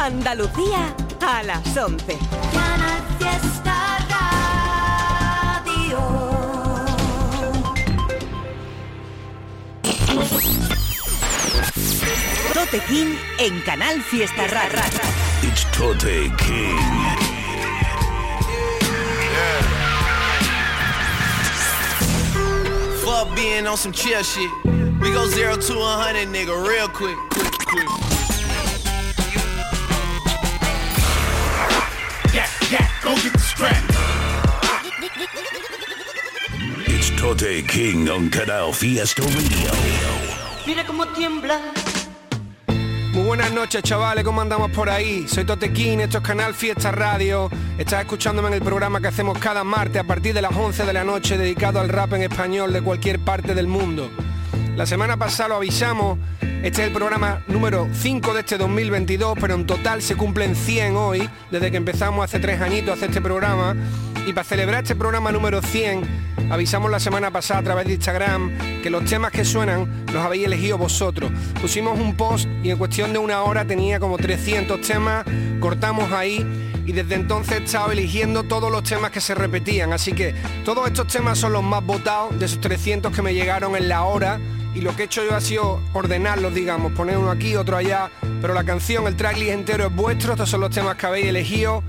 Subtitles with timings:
[0.00, 2.18] Andalucía a las 11.
[2.54, 3.98] Canal Fiesta
[5.58, 6.00] Radio.
[12.54, 14.84] Tote King en Canal Fiesta Rara.
[15.42, 16.78] It's Tote King.
[23.04, 24.50] Fuck being on some chill shit.
[25.02, 28.09] We go zero to a hundred, nigga, real quick, quick, quick.
[33.10, 33.84] Go get the strap.
[36.86, 39.72] It's Tote King on Canal Fiesta Radio.
[40.66, 41.58] Mira cómo tiembla.
[43.12, 45.26] Muy buenas noches chavales, ¿cómo andamos por ahí?
[45.26, 47.50] Soy Totequín, esto es Canal Fiesta Radio.
[47.76, 50.92] Estás escuchándome en el programa que hacemos cada martes a partir de las 11 de
[50.92, 54.08] la noche dedicado al rap en español de cualquier parte del mundo.
[54.76, 56.18] La semana pasada lo avisamos,
[56.62, 60.94] este es el programa número 5 de este 2022, pero en total se cumplen 100
[60.94, 63.74] hoy, desde que empezamos hace tres añitos a hacer este programa.
[64.26, 66.02] Y para celebrar este programa número 100,
[66.50, 68.50] avisamos la semana pasada a través de Instagram
[68.82, 71.32] que los temas que suenan los habéis elegido vosotros.
[71.62, 75.24] Pusimos un post y en cuestión de una hora tenía como 300 temas,
[75.60, 76.46] cortamos ahí
[76.84, 79.94] y desde entonces he estado eligiendo todos los temas que se repetían.
[79.94, 80.34] Así que
[80.66, 84.02] todos estos temas son los más votados de esos 300 que me llegaron en la
[84.02, 84.38] hora
[84.74, 88.10] y lo que he hecho yo ha sido ordenarlos, digamos, poner uno aquí, otro allá,
[88.40, 91.82] pero la canción, el tracklist entero es vuestro, estos son los temas que habéis elegido.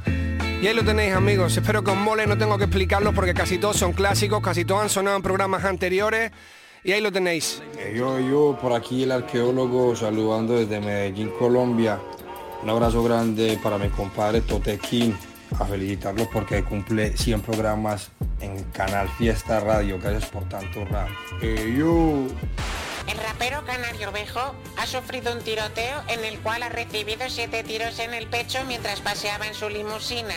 [0.61, 3.57] Y ahí lo tenéis amigos, espero que os mole, no tengo que explicarlos porque casi
[3.57, 6.31] todos son clásicos, casi todos han sonado en programas anteriores
[6.83, 7.61] y ahí lo tenéis.
[7.79, 11.99] Eh, Yo, yo, por aquí el arqueólogo saludando desde Medellín, Colombia.
[12.63, 15.17] Un abrazo grande para mi compadre Totequín,
[15.59, 19.97] a felicitarlo porque cumple 100 programas en Canal Fiesta Radio.
[19.99, 21.09] Gracias por tanto rap.
[21.41, 22.27] Eh, yo,
[23.41, 28.13] rapero Canario Ovejo ha sufrido un tiroteo en el cual ha recibido siete tiros en
[28.13, 30.35] el pecho mientras paseaba en su limusina.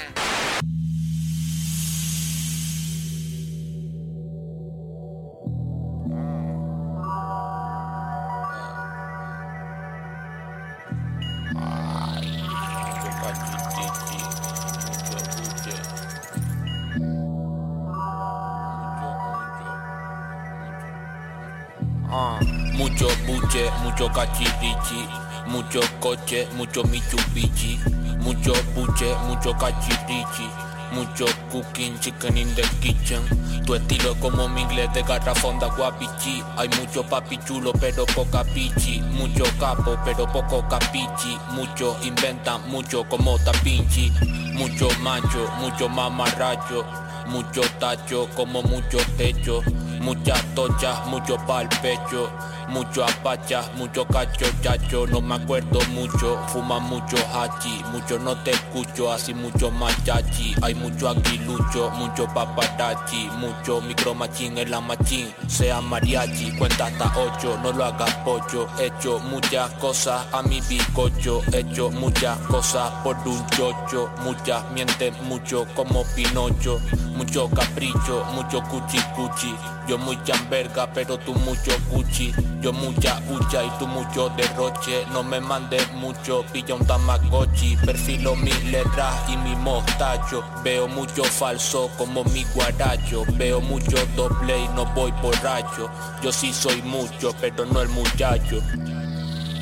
[24.05, 25.09] Mucho cachirichi,
[25.47, 27.81] mucho coche, mucho Mitsubishi,
[28.21, 30.47] mucho buche, mucho cachirichi,
[30.93, 33.23] mucho cooking, chicken in the kitchen.
[33.65, 36.43] Tu estilo como mi inglés de garrafón de guapichi.
[36.59, 43.05] Hay mucho papi chulo pero poca pichi, mucho capo pero poco capichi, mucho inventan mucho
[43.09, 44.13] como tapinchi,
[44.53, 46.85] mucho macho, mucho mamarracho.
[47.27, 49.63] Mucho tacho como mucho techo,
[50.03, 52.31] muchas tochas, mucho pa'l pecho,
[52.69, 58.53] mucho apachas, mucho cacho chacho, no me acuerdo mucho, fuma mucho hachi, mucho no te
[58.53, 66.57] escucho, así mucho machachi, hay mucho aguilucho, mucho paparazzi, mucho micromachín la machín, sea mariachi,
[66.57, 72.39] cuenta hasta ocho, no lo hagas pocho, hecho muchas cosas a mi bizcocho, hecho muchas
[72.39, 76.81] cosas por un chocho, muchas mienten mucho como Pinocho,
[77.17, 79.55] mucho capricho, mucho cuchi cuchi.
[79.87, 82.33] Yo muy chamberga, pero tú mucho cuchi.
[82.65, 85.05] Yo mucha hucha y tú mucho derroche.
[85.13, 87.77] No me mandes mucho, pilla un tamagotchi.
[87.77, 90.43] Perfilo mis letras y mi mostacho.
[90.63, 93.25] Veo mucho falso como mi guaracho.
[93.35, 95.91] Veo mucho doble y no voy borracho.
[96.23, 98.63] Yo sí soy mucho, pero no el muchacho.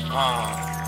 [0.09, 0.82] Ah.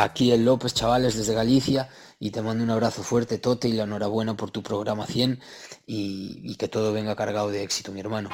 [0.00, 1.88] Aquí el López, chavales, desde Galicia,
[2.20, 5.40] y te mando un abrazo fuerte, Tote, y la enhorabuena por tu programa 100,
[5.88, 8.30] y, y que todo venga cargado de éxito, mi hermano.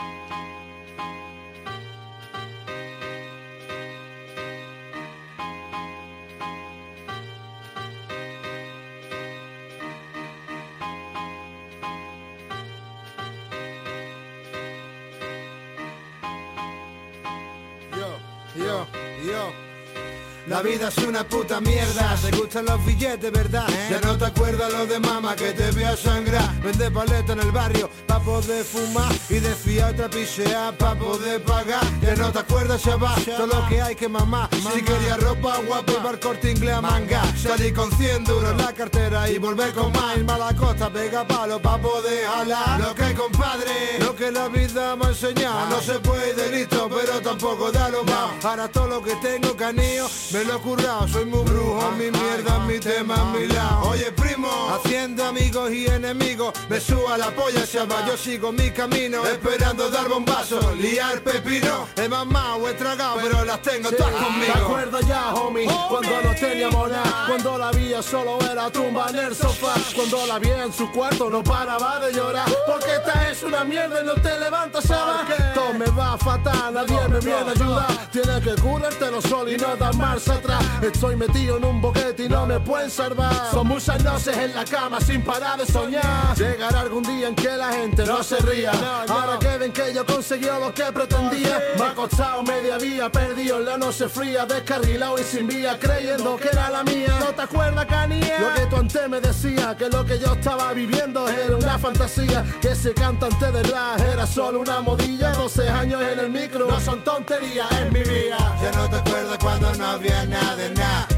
[20.64, 23.66] Vida es una puta mierda, te gustan los billetes, ¿verdad?
[23.90, 26.50] Ya no te acuerdas lo de mamá que te veo sangrar.
[26.62, 31.42] Vende paleta en el barrio pa' poder fumar y de fiar otra pisear pa' poder
[31.42, 31.84] pagar.
[32.00, 34.48] Ya no te acuerdas, chaval, todo lo que hay que mamar.
[34.72, 37.22] Si quería ropa guapa, iba al corte inglés a manga.
[37.36, 40.16] Salí con 100 duros en la cartera y volver con más.
[40.16, 42.80] Irme a la costa, pega palo pa' poder jalar.
[42.80, 45.68] Lo que compadre, lo que la vida me ha enseñado.
[45.68, 48.42] No se puede listo, pero tampoco da lo más.
[48.42, 51.08] Para todo lo que tengo canillo, me lo he currado.
[51.08, 53.90] Soy muy brujo, mi mierda, mi tema, mi lado.
[53.90, 58.06] Oye, primo, haciendo amigos y enemigos, me suba la polla, se va.
[58.06, 61.88] Yo sigo mi camino, esperando dar bombazo, liar pepino.
[61.96, 64.52] He mamado, he tragado, pero las tengo todas conmigo.
[64.52, 65.66] ¿Te acuerdas ya, homie?
[65.88, 70.38] Cuando no teníamos nada, cuando la vida solo era tumba en el sofá, cuando la
[70.38, 74.14] vi en su cuarto no paraba de llorar, porque esta es una mierda y no
[74.14, 75.52] te levantas ahora.
[75.54, 78.10] Todo me va fatal, nadie me viene a ayudar.
[78.10, 80.40] Tienes que curártelo solo y no dar marcha
[80.82, 83.50] Estoy metido en un boquete y no me pueden salvar.
[83.50, 86.36] Son muchas noches en la cama sin parar de soñar.
[86.36, 88.72] Llegará algún día en que la gente no se ría.
[89.08, 91.62] Ahora que ven que yo conseguí lo que pretendía.
[91.78, 96.36] Me ha costado media vía, perdido en la noche fría, descarrilado y sin vía, creyendo
[96.36, 97.16] que era la mía.
[97.20, 98.38] ¿No te acuerdas, Canía?
[98.40, 102.44] Lo que tú antes me decías, que lo que yo estaba viviendo era una fantasía.
[102.60, 105.32] Que ese cantante de rap era solo una modilla.
[105.32, 108.36] 12 años en el micro, no son tonterías en mi vida.
[108.62, 110.23] Ya no te acuerdas cuando no había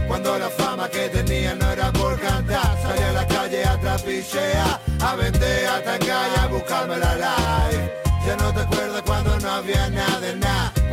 [0.08, 2.76] Cuando la fama que tenía no era por cantar.
[2.82, 7.92] Salía a la calle a trapichear, a vender, a tangar y a buscarme la live.
[8.26, 10.45] Ya no te acuerdas cuando no había nada nada.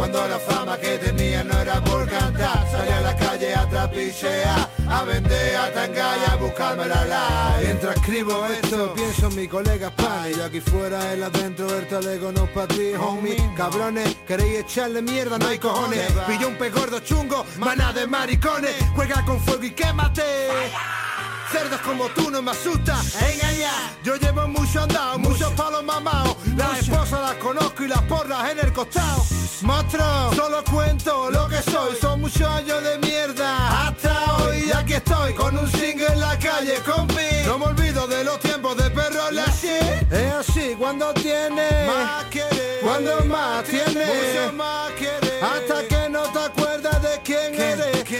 [0.04, 2.70] Cuando la fama que tenía no era por cantar.
[2.70, 7.64] Salía a la calle a trapichear, a vender, a tangar y a buscarme la live.
[7.64, 10.30] Mientras escribo esto, pienso en mi colega Pan.
[10.38, 13.38] Y aquí fuera, él adentro, el talego no pa' ti, homie.
[13.56, 16.12] Cabrones, queréis echarle mierda, no hay cojones.
[16.28, 18.76] Pillo un pegordo chungo, maná de maricones.
[18.96, 20.22] Juega con fuego y quémate.
[21.54, 23.72] Cerdos como tú no me asustas, engaña.
[24.04, 26.36] Yo llevo mucho andado, muchos palos mamados.
[26.58, 29.24] Las esposas las conozco y las porras en el costado.
[29.62, 31.96] Monstruo, solo cuento lo que soy.
[32.02, 33.88] Son muchos años de mierda.
[33.88, 37.46] Hasta hoy, aquí estoy con un single en la calle, compi.
[37.46, 39.46] No me olvido de los tiempos de perro la.
[39.46, 45.40] Es así cuando tiene más quiere, cuando más tiene, mucho más quiere.
[45.40, 45.93] Hasta que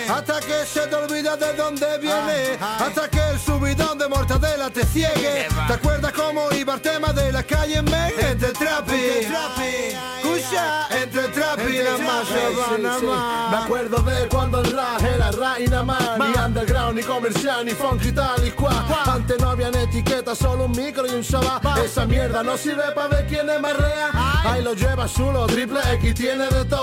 [0.10, 4.86] hasta que se te olvida de dónde viene, hasta que el subidón de mortadela te
[4.86, 5.48] ciegue.
[5.68, 7.94] ¿Te acuerdas cómo iba el tema de la calle en?
[7.94, 13.52] Entre trapi, escucha, entre trapi, nada más se va, nada más.
[13.52, 16.20] Me acuerdo de cuando el rap era rap y nada más.
[16.20, 18.76] Ni underground, ni comercial, ni funky tal y cual.
[19.06, 21.62] Antes no habían etiquetas, solo un micro y un chaval.
[21.84, 24.12] Esa mierda no sirve para ver quién es más real.
[24.46, 26.83] Ahí lo lleva chulo, triple X tiene de todo.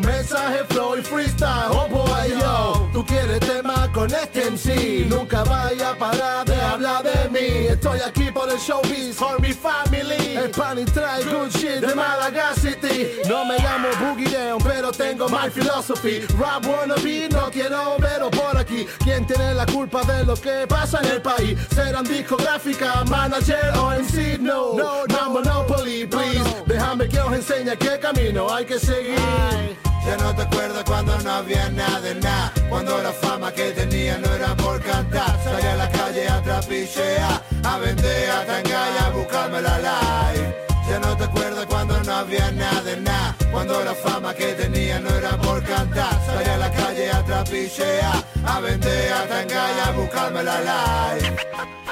[0.00, 1.70] Mensaje, flow y freestyle.
[1.70, 2.73] Oh boy, yo.
[3.34, 5.06] Quieres tema con este MC.
[5.08, 7.66] Nunca vaya a parar de hablar de mí.
[7.68, 10.36] Estoy aquí por el showbiz, for mi family.
[10.36, 13.08] El pan y trae good shit de Malaga City.
[13.28, 16.20] No me llamo Boogie Down, pero tengo my philosophy.
[16.38, 18.86] Rap wannabe, no quiero verlo por aquí.
[19.02, 21.58] ¿Quién tiene la culpa de lo que pasa en el país?
[21.74, 24.38] ¿Serán discográfica, manager o MC?
[24.38, 26.62] No, no, no Monopoly, please.
[26.66, 29.93] Déjame que os enseñe qué camino hay que seguir.
[30.06, 32.52] Ya no te acuerdas cuando no había nada de nada.
[32.68, 35.38] Cuando la fama que tenía no era por cantar.
[35.42, 40.56] Salía a la calle a trapichear A vender, a tangar a buscarme la live
[40.88, 43.34] Ya no te acuerdas cuando no había nada de nada.
[43.50, 46.20] Cuando la fama que tenía no era por cantar.
[46.26, 51.83] Salía a la calle a trapichear A vender, a tangar a buscarme la live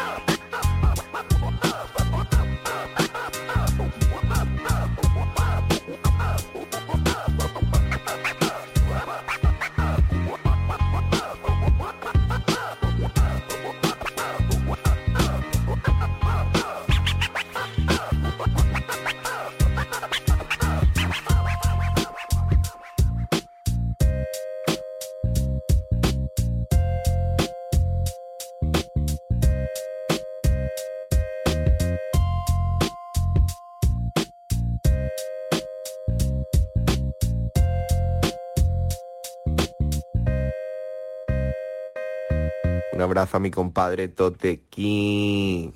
[43.13, 45.73] abrazo a mi compadre Tote King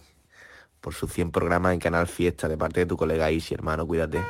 [0.81, 4.21] por sus 100 programas en Canal Fiesta de parte de tu colega Isi, hermano, cuídate.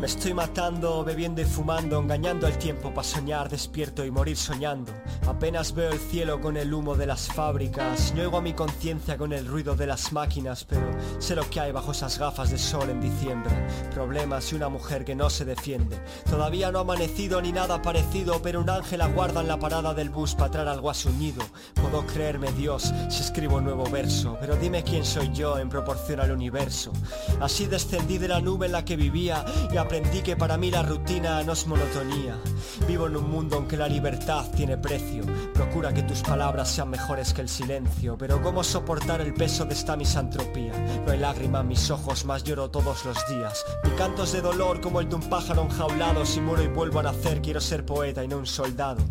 [0.00, 4.92] Me estoy matando, bebiendo y fumando, engañando el tiempo para soñar, despierto y morir soñando.
[5.26, 9.18] Apenas veo el cielo con el humo de las fábricas, no oigo a mi conciencia
[9.18, 10.86] con el ruido de las máquinas, pero
[11.18, 13.52] sé lo que hay bajo esas gafas de sol en diciembre.
[13.92, 15.98] Problemas y una mujer que no se defiende.
[16.30, 20.10] Todavía no ha amanecido ni nada parecido, pero un ángel aguarda en la parada del
[20.10, 21.42] bus para traer algo a su nido.
[21.74, 26.20] Puedo creerme Dios si escribo un nuevo verso, pero dime quién soy yo en proporción
[26.20, 26.92] al universo.
[27.40, 30.82] Así descendí de la nube en la que vivía y aprendí que para mí la
[30.82, 32.36] rutina no es monotonía.
[32.86, 35.24] Vivo en un mundo en que la libertad tiene precio.
[35.54, 38.18] Procura que tus palabras sean mejores que el silencio.
[38.18, 40.74] Pero ¿cómo soportar el peso de esta misantropía?
[41.06, 43.64] No hay lágrima en mis ojos, más lloro todos los días.
[43.82, 46.26] Mi canto es de dolor como el de un pájaro enjaulado.
[46.26, 49.02] Si muero y vuelvo a nacer, quiero ser poeta y no un soldado.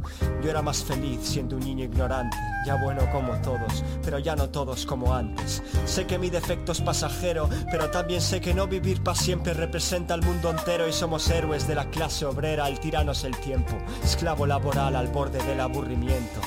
[0.44, 2.38] Yo era más feliz siendo un niño ignorante.
[2.68, 5.64] Ya bueno como todos, pero ya no todos como antes.
[5.86, 10.14] Sé que mi defecto es pasajero, pero también sé que no vivir para siempre representa
[10.14, 13.78] al mundo entero y somos héroes de la clase obrera, el tirano es el tiempo,
[14.04, 16.42] esclavo laboral al borde del aburrimiento.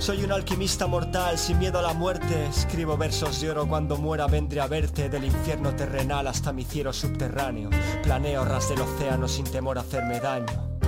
[0.00, 4.26] Soy un alquimista mortal sin miedo a la muerte, escribo versos de oro cuando muera
[4.26, 7.70] vendré a verte del infierno terrenal hasta mi cielo subterráneo.
[8.02, 10.79] Planeo ras del océano sin temor a hacerme daño.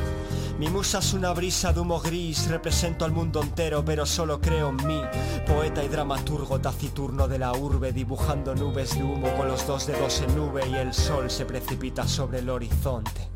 [0.58, 4.68] Mi musa es una brisa de humo gris, represento al mundo entero, pero solo creo
[4.68, 5.00] en mí.
[5.46, 10.20] Poeta y dramaturgo taciturno de la urbe, dibujando nubes de humo con los dos dedos
[10.20, 13.30] en nube y el sol se precipita sobre el horizonte.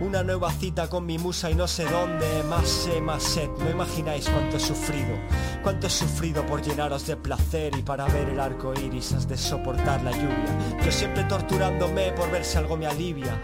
[0.00, 3.70] Una nueva cita con mi musa y no sé dónde, más sé, más sed, no
[3.70, 5.16] imagináis cuánto he sufrido,
[5.62, 9.36] cuánto he sufrido por llenaros de placer y para ver el arco iris has de
[9.36, 10.78] soportar la lluvia.
[10.84, 13.40] Yo siempre torturándome por ver si algo me alivia.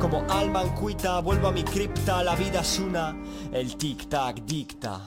[0.00, 3.14] Como alma en cuita, vuelvo a mi cripta, la vida es una,
[3.52, 5.02] el tic-tac dicta.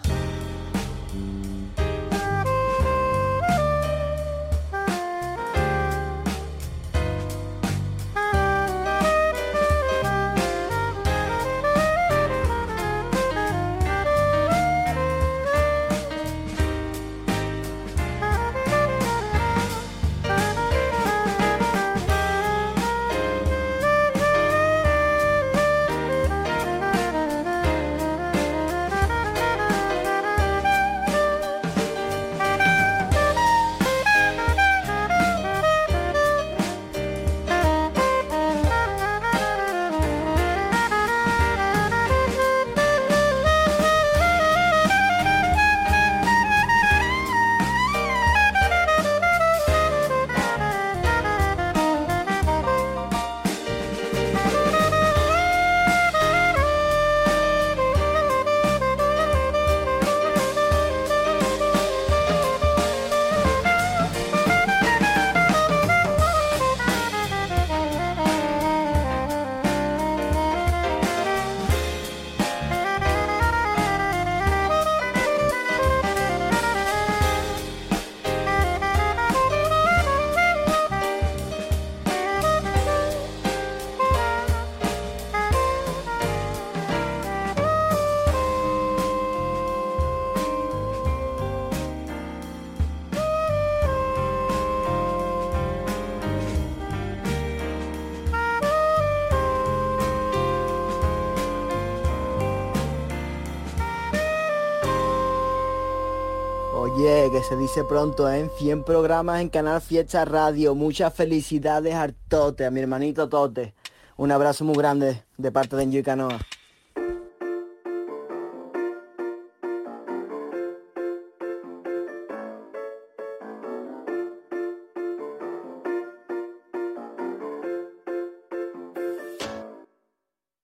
[106.96, 108.52] Oye, que se dice pronto, ¿eh?
[108.60, 110.76] 100 programas en Canal Fiesta Radio.
[110.76, 113.74] Muchas felicidades al Tote, a mi hermanito Tote.
[114.16, 116.38] Un abrazo muy grande de parte de Enjoy Canoa.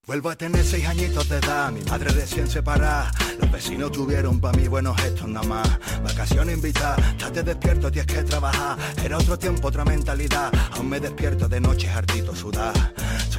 [0.09, 3.11] Vuelvo a tener seis añitos de edad, mi madre recién separada.
[3.39, 5.69] Los vecinos tuvieron pa' mí buenos gestos nada más.
[6.03, 8.75] Vacaciones invitadas, estate despierto, tienes que trabajar.
[9.03, 10.51] Era otro tiempo, otra mentalidad.
[10.71, 12.73] Aún me despierto de noche hartito sudar.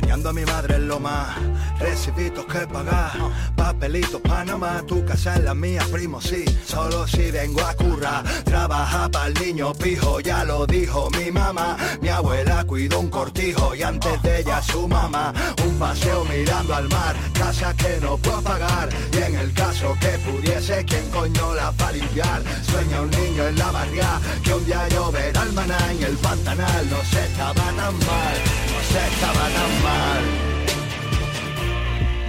[0.01, 1.37] Soñando a mi madre en lo más.
[1.79, 3.13] Recibitos que pagar.
[3.55, 6.45] Papelitos Panamá, tu casa es la mía, primo, sí.
[6.65, 8.25] Solo si vengo a currar.
[8.45, 11.77] Trabaja para el niño pijo, ya lo dijo mi mamá.
[12.01, 15.35] Mi abuela cuidó un cortijo y antes de ella su mamá.
[15.67, 18.89] Un paseo mirando al mar, casa que no puedo pagar.
[19.13, 22.43] Y en el caso que pudiese, ¿quién coño la va a limpiar?
[22.63, 26.91] Sueña un niño en la barriga, que un día lloverá el maná en el pantanal.
[26.91, 28.37] No se estaba tan mal,
[28.73, 29.90] no se estaba tan mal.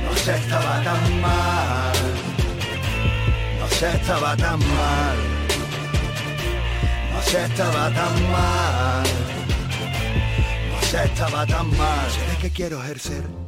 [0.03, 1.93] No se estaba tan mal.
[3.59, 5.17] No se estaba tan mal.
[7.13, 9.03] No se estaba tan mal.
[10.71, 12.09] No se estaba tan mal.
[12.09, 13.40] Sé que quiero ejercer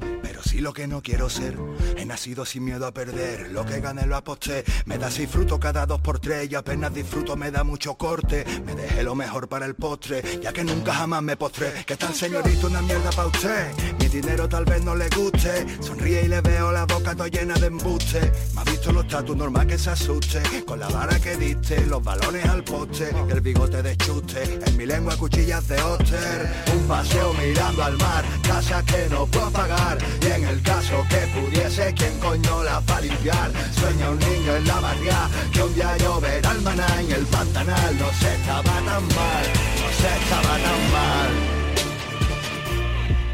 [0.53, 1.57] Si lo que no quiero ser,
[1.97, 3.49] he nacido sin miedo a perder.
[3.51, 4.63] Lo que gané lo aposté.
[4.85, 8.45] Me da seis frutos cada dos por tres y apenas disfruto me da mucho corte.
[8.63, 11.83] Me dejé lo mejor para el postre, ya que nunca jamás me postré.
[11.87, 12.67] ¿Qué tal señorito?
[12.67, 13.71] Una mierda pa' usted.
[13.99, 15.65] Mi dinero tal vez no le guste.
[15.81, 18.31] Sonríe y le veo la boca toda llena de embuste.
[18.53, 20.43] Me ha visto los tatus normal que se asuste.
[20.67, 23.09] Con la vara que diste, los balones al poste.
[23.27, 24.59] Y el bigote de chuste.
[24.67, 26.53] En mi lengua cuchillas de Oster.
[26.75, 28.23] Un paseo mirando al mar.
[28.43, 29.97] Casa que no puedo pagar.
[30.21, 33.51] Y el caso que pudiese, ¿quién coño la va limpiar?
[33.79, 35.29] Sueña un niño en la barria.
[35.51, 37.97] Que un día lloverá el maná en el pantanal.
[37.99, 39.45] No se estaba tan mal.
[39.81, 41.31] No se estaba tan mal.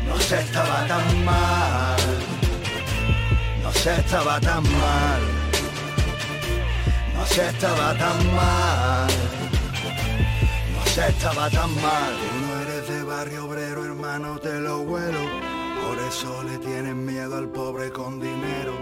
[0.07, 1.97] No se estaba tan mal.
[3.63, 5.21] No se estaba tan mal.
[7.15, 9.07] No se estaba tan mal.
[10.75, 12.13] No se estaba tan mal.
[12.41, 15.48] No eres de barrio obrero, hermano, te lo huelo.
[16.09, 18.73] Eso le tienen miedo al pobre con dinero.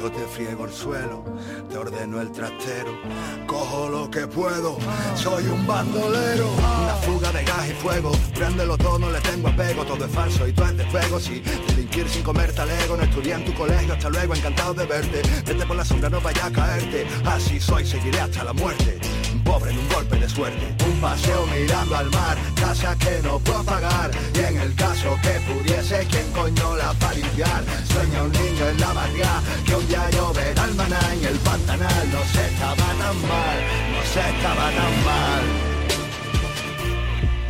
[0.00, 1.22] Yo te friego el suelo,
[1.68, 2.98] te ordeno el trastero,
[3.46, 4.78] cojo lo que puedo,
[5.14, 6.48] soy un bandolero.
[6.54, 10.48] Una fuga de gas y fuego, préndelo todo, no le tengo apego, todo es falso
[10.48, 11.20] y todo es fuego.
[11.20, 15.20] Si delinquir sin comer talego, no estudié en tu colegio, hasta luego, encantado de verte.
[15.44, 18.98] Vete por la sombra, no vaya a caerte, así soy, seguiré hasta la muerte.
[19.44, 23.64] Pobre en un golpe de suerte, un paseo mirando al mar, casa que no puedo
[23.64, 24.10] pagar.
[24.34, 27.64] Y en el caso que pudiese, ¿quién coño la va a limpiar?
[27.92, 29.42] Sueña un niño en la barriada,
[29.90, 32.04] día lloverá el maná en el pantanal.
[32.14, 33.58] No se estaba tan mal,
[33.92, 35.44] no se estaba tan mal.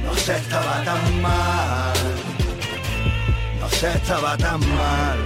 [0.05, 1.99] No se estaba tan mal.
[3.61, 5.19] No se estaba tan mal.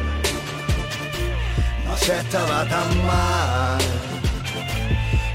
[1.87, 3.83] No se estaba tan mal.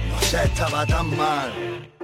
[0.09, 1.98] No se estaba tan mal.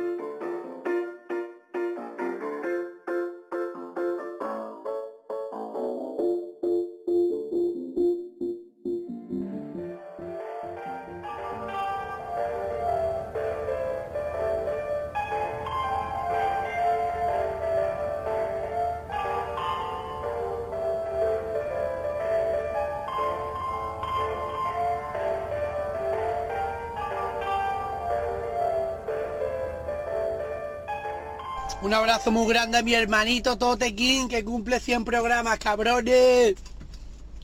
[31.82, 36.56] Un abrazo muy grande a mi hermanito Tote King, que cumple 100 programas, cabrones.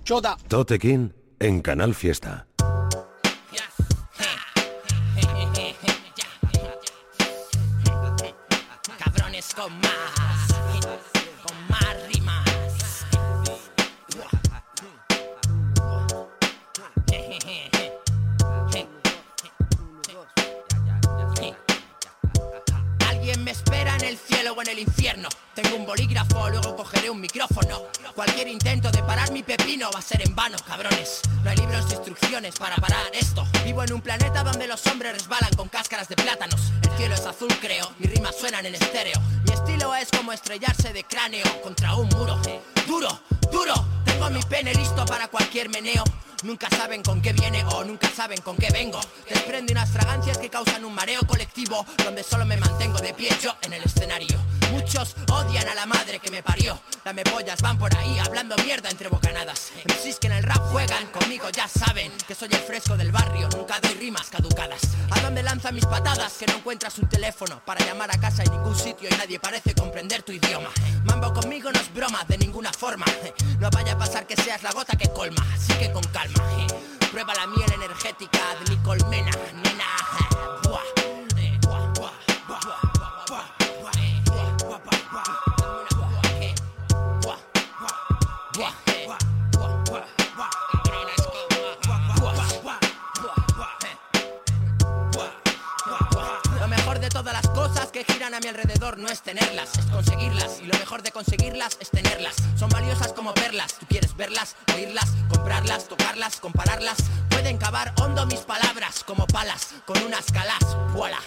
[0.03, 0.37] Chota.
[0.47, 2.47] Tote King en Canal Fiesta.
[29.71, 31.21] Mi pepino va a ser en vano, cabrones.
[31.43, 33.47] No hay libros de instrucciones para parar esto.
[33.63, 36.73] Vivo en un planeta donde los hombres resbalan con cáscaras de plátanos.
[36.83, 37.89] El cielo es azul, creo.
[37.97, 39.17] Mis rimas suenan en estéreo.
[39.45, 42.37] Mi estilo es como estrellarse de cráneo contra un muro.
[42.85, 43.73] Duro, duro.
[44.03, 46.03] Tengo mi pene listo para cualquier meneo.
[46.43, 48.99] Nunca saben con qué viene o nunca saben con qué vengo.
[49.29, 53.55] Desprende unas fragancias que causan un mareo colectivo donde solo me mantengo de pie yo
[53.61, 54.37] en el escenario.
[54.71, 56.79] Muchos odian a la madre que me parió.
[57.05, 59.09] Lamepollas van por ahí hablando mierda entre
[60.71, 63.49] juegan conmigo ya saben que soy el fresco del barrio.
[63.49, 64.81] Nunca doy rimas caducadas.
[65.11, 66.33] ¿A dónde lanzan mis patadas?
[66.33, 69.75] Que no encuentras un teléfono para llamar a casa en ningún sitio y nadie parece
[69.75, 70.69] comprender tu idioma.
[71.03, 73.05] Mambo conmigo no es broma de ninguna forma.
[73.59, 75.45] No vaya a pasar que seas la gota que colma.
[75.53, 76.40] Así que con calma.
[97.91, 100.59] Que giran a mi alrededor no es tenerlas, es conseguirlas.
[100.61, 102.35] Y lo mejor de conseguirlas es tenerlas.
[102.57, 103.73] Son valiosas como perlas.
[103.79, 106.97] Tú quieres verlas, oírlas, comprarlas, tocarlas, compararlas.
[107.29, 110.63] Pueden cavar hondo mis palabras como palas con unas calas.
[110.93, 111.19] ¡Voilà!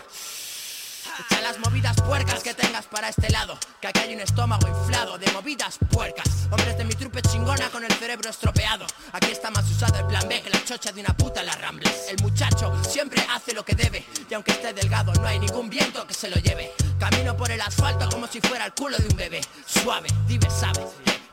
[1.18, 5.16] Echa las movidas puercas que tengas para este lado Que aquí hay un estómago inflado
[5.18, 6.48] de movidas puercas.
[6.50, 8.86] Hombres de mi trupe chingona con el cerebro estropeado.
[9.12, 11.60] Aquí está más usado el plan B que la chocha de una puta en las
[11.60, 15.68] ramblas El muchacho siempre hace lo que debe Y aunque esté delgado no hay ningún
[15.70, 16.72] viento que se lo lleve.
[16.98, 19.40] Camino por el asfalto como si fuera el culo de un bebé.
[19.66, 20.80] Suave, Dive sabe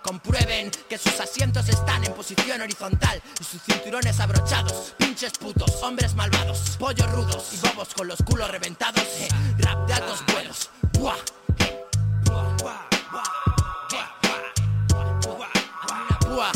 [0.03, 4.93] Comprueben que sus asientos están en posición horizontal y sus cinturones abrochados.
[4.97, 9.03] Pinches putos, hombres malvados, pollos rudos y bobos con los culos reventados.
[9.19, 9.27] eh,
[9.59, 10.69] rap de altos vuelos.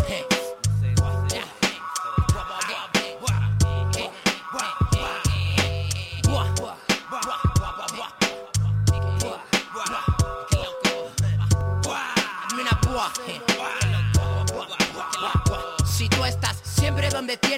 [0.07, 0.34] Eh, eh, eh,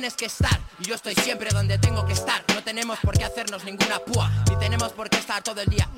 [0.08, 2.42] tienes que estar y yo estoy siempre donde tengo que estar.
[2.54, 5.90] No tenemos por qué hacernos ninguna púa, ni tenemos por qué estar todo el día.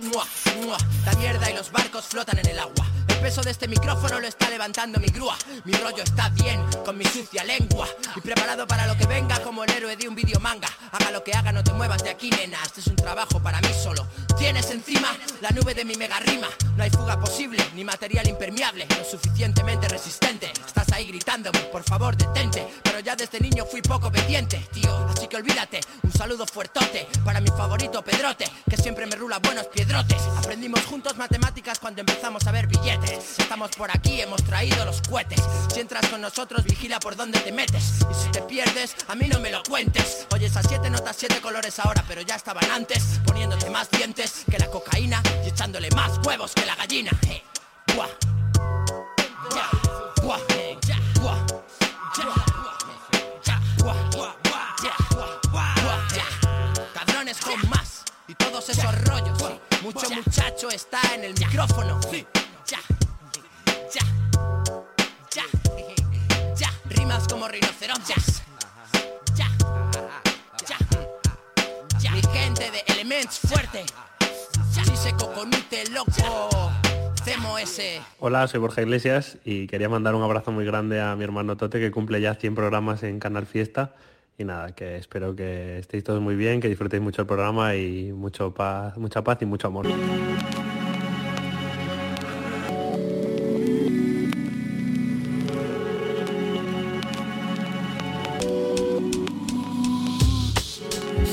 [1.06, 2.88] La mierda y los barcos flotan en el agua.
[3.08, 5.38] El peso de este micrófono lo está levantando mi grúa.
[5.66, 9.64] Mi rollo está bien con mi sucia lengua y preparado para lo que venga como
[9.64, 10.70] el héroe de un video manga.
[10.92, 12.58] Haga lo que haga, no te muevas de aquí, nena.
[12.66, 14.08] Este es un trabajo para mí solo.
[14.40, 16.48] Tienes encima la nube de mi mega rima.
[16.76, 20.52] No hay fuga posible, ni material impermeable, lo suficientemente resistente.
[21.00, 22.68] Ahí gritándome, por favor detente.
[22.84, 24.96] Pero ya desde niño fui poco obediente, tío.
[25.08, 29.68] Así que olvídate, un saludo fuertote para mi favorito Pedrote, que siempre me rula buenos
[29.68, 30.22] piedrotes.
[30.38, 33.40] Aprendimos juntos matemáticas cuando empezamos a ver billetes.
[33.40, 35.42] Estamos por aquí, hemos traído los cohetes.
[35.74, 38.00] Si entras con nosotros, vigila por dónde te metes.
[38.12, 40.28] Y si te pierdes, a mí no me lo cuentes.
[40.34, 44.60] Oye, esas siete notas, siete colores ahora, pero ya estaban antes, poniéndote más dientes que
[44.60, 47.12] la cocaína y echándole más huevos que la gallina.
[59.82, 62.00] Mucho muchacho está en el micrófono.
[62.68, 62.80] Ya,
[63.94, 64.02] ya,
[65.34, 65.46] ya,
[66.56, 66.70] ya.
[66.90, 68.44] Rimas como rinocerontes.
[69.36, 69.48] Ya,
[70.68, 70.78] ya,
[72.00, 72.12] ya.
[72.12, 73.86] Mi gente de Elements fuerte.
[74.72, 76.50] Si se coconute loco.
[78.20, 81.80] Hola, soy Borja Iglesias y quería mandar un abrazo muy grande a mi hermano Tote
[81.80, 83.94] que cumple ya 100 programas en Canal Fiesta.
[84.40, 88.14] Y nada, que espero que estéis todos muy bien, que disfrutéis mucho el programa y
[88.14, 89.86] mucho paz, mucha paz y mucho amor.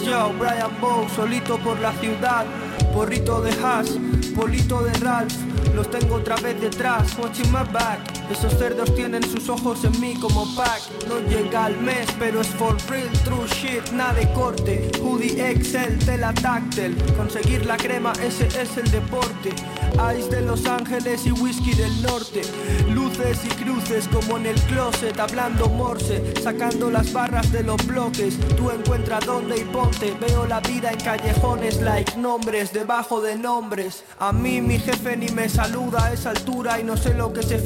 [0.04, 2.44] Yo, Brian Bow, solito por la ciudad,
[2.92, 3.92] porrito de hash,
[4.34, 5.32] polito de Ralph,
[5.76, 8.15] los tengo otra vez detrás, watching my back.
[8.30, 10.80] Esos cerdos tienen sus ojos en mí como pack.
[11.08, 14.90] No llega al mes, pero es for real, true shit, nada de corte.
[15.00, 16.96] Hoodie Excel, tela táctil.
[17.16, 19.50] Conseguir la crema, ese es el deporte.
[20.18, 22.42] Ice de Los Ángeles y whisky del norte.
[22.90, 28.38] Luces y cruces como en el closet, hablando morse, sacando las barras de los bloques.
[28.56, 30.14] Tú encuentra dónde y ponte.
[30.20, 34.04] Veo la vida en callejones, like nombres, debajo de nombres.
[34.18, 37.42] A mí mi jefe ni me saluda a esa altura y no sé lo que
[37.42, 37.58] se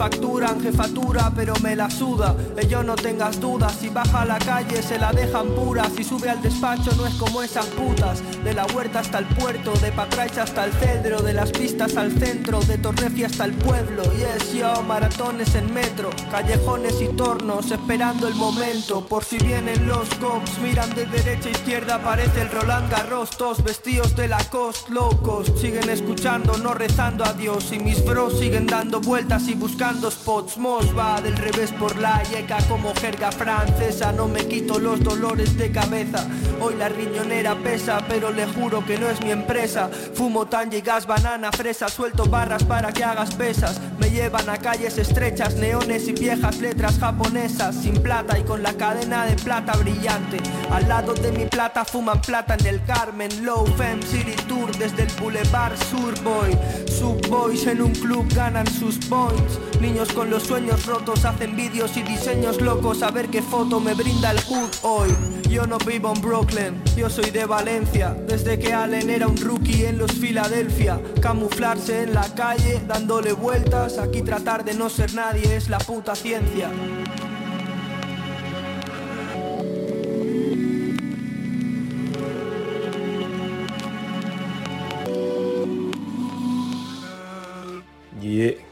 [0.51, 2.35] facturan, jefatura, pero me la suda.
[2.57, 5.89] Ello no tengas dudas, si baja a la calle se la dejan pura.
[5.97, 8.23] Si sube al despacho no es como esas putas.
[8.45, 12.13] De la huerta hasta el puerto, de Patraich hasta el cedro, de las pistas al
[12.13, 14.03] centro, de Torrefi hasta el pueblo.
[14.15, 19.07] Yes, yo, maratones en metro, callejones y tornos, esperando el momento.
[19.07, 23.63] Por si vienen los cops, miran de derecha a izquierda, aparece el Roland Garros, todos
[23.63, 25.53] vestidos de la cost, locos.
[25.61, 27.73] Siguen escuchando, no rezando a Dios.
[27.73, 30.40] Y mis bros siguen dando vueltas y buscando spots.
[30.57, 34.11] Mos va del revés por la yeca como jerga francesa.
[34.11, 36.27] No me quito los dolores de cabeza.
[36.61, 39.91] Hoy la riñonera pesa, pero le juro que no es mi empresa.
[40.15, 43.81] Fumo tan gas, banana, fresa, suelto barras para que hagas pesas.
[43.99, 47.75] Me llevan a calles estrechas, neones y viejas letras japonesas.
[47.75, 50.39] Sin plata y con la cadena de plata brillante.
[50.71, 53.45] Al lado de mi plata fuman plata en el Carmen.
[53.45, 56.57] Low Fem City Tour desde el Boulevard Surboy.
[56.89, 59.59] Subboys en un club ganan sus points.
[59.81, 63.03] Niños los sueños rotos hacen vídeos y diseños locos.
[63.03, 65.09] A ver qué foto me brinda el hood hoy.
[65.49, 68.15] Yo no vivo en Brooklyn, yo soy de Valencia.
[68.15, 71.01] Desde que Allen era un rookie en los Filadelfia.
[71.21, 73.99] Camuflarse en la calle, dándole vueltas.
[73.99, 76.71] Aquí tratar de no ser nadie es la puta ciencia.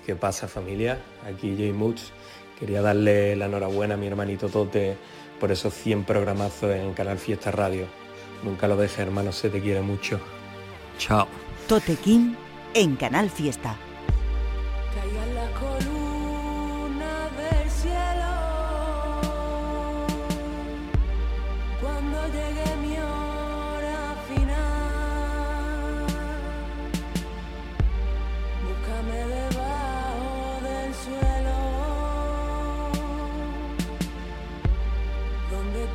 [0.08, 0.98] ¿Qué pasa familia?
[1.26, 2.00] Aquí Jay Mooch.
[2.58, 4.96] Quería darle la enhorabuena a mi hermanito Tote
[5.38, 7.84] por esos 100 programazos en Canal Fiesta Radio.
[8.42, 10.18] Nunca lo dejes, hermano, se te quiere mucho.
[10.96, 11.28] Chao.
[11.68, 12.32] Tote King
[12.72, 13.76] en Canal Fiesta.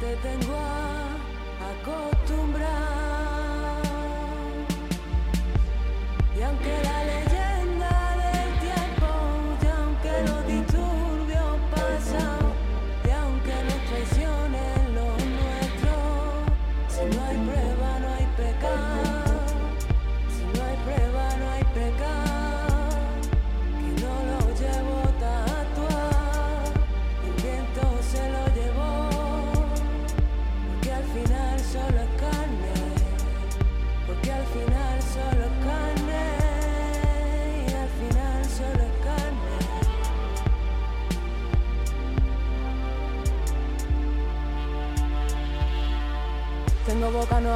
[0.03, 0.57] Te tengo
[1.71, 2.73] acostumbrado.
[6.37, 7.22] Y aunque la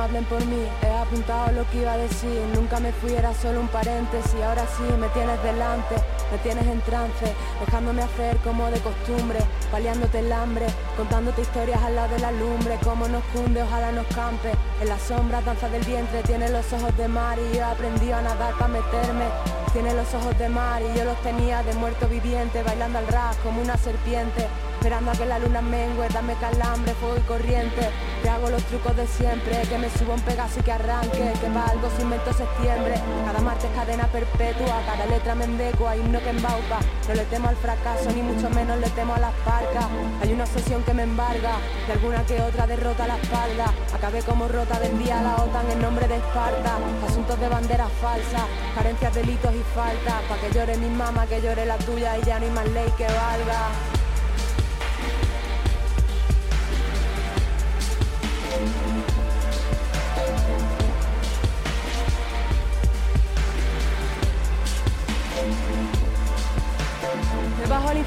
[0.02, 3.62] hablen por mí, he apuntado lo que iba a decir, nunca me fui, era solo
[3.62, 5.96] un paréntesis, ahora sí me tienes delante,
[6.32, 7.34] me tienes en trance,
[7.66, 9.40] dejándome hacer como de costumbre,
[9.72, 14.08] paliándote el hambre, contándote historias al lado de la lumbre, como nos cunde, ojalá nos
[14.08, 17.64] campe, en la sombra danza del vientre, tiene los ojos de mar y yo he
[17.64, 19.26] aprendido a nadar para meterme,
[19.74, 23.36] tiene los ojos de mar y yo los tenía de muerto viviente, bailando al ras
[23.38, 24.48] como una serpiente,
[24.78, 27.90] esperando a que la luna mengue, dame calambre, fuego y corriente,
[28.22, 31.50] te hago los trucos de siempre, que me suba un pegaso y que arranque, que
[31.50, 32.94] va algo se invento septiembre,
[33.26, 37.56] cada martes cadena perpetua, cada letra me endecua, himno que embauca, no le temo al
[37.56, 39.86] fracaso, ni mucho menos le temo a las parcas,
[40.22, 44.48] hay una obsesión que me embarga, de alguna que otra derrota la espalda, acabé como
[44.48, 49.54] rota, vendía a la OTAN en nombre de Esparta, asuntos de banderas falsas, carencias, delitos
[49.56, 52.52] y faltas, pa' que llore mi mamá, que llore la tuya y ya no hay
[52.52, 53.97] más ley que valga.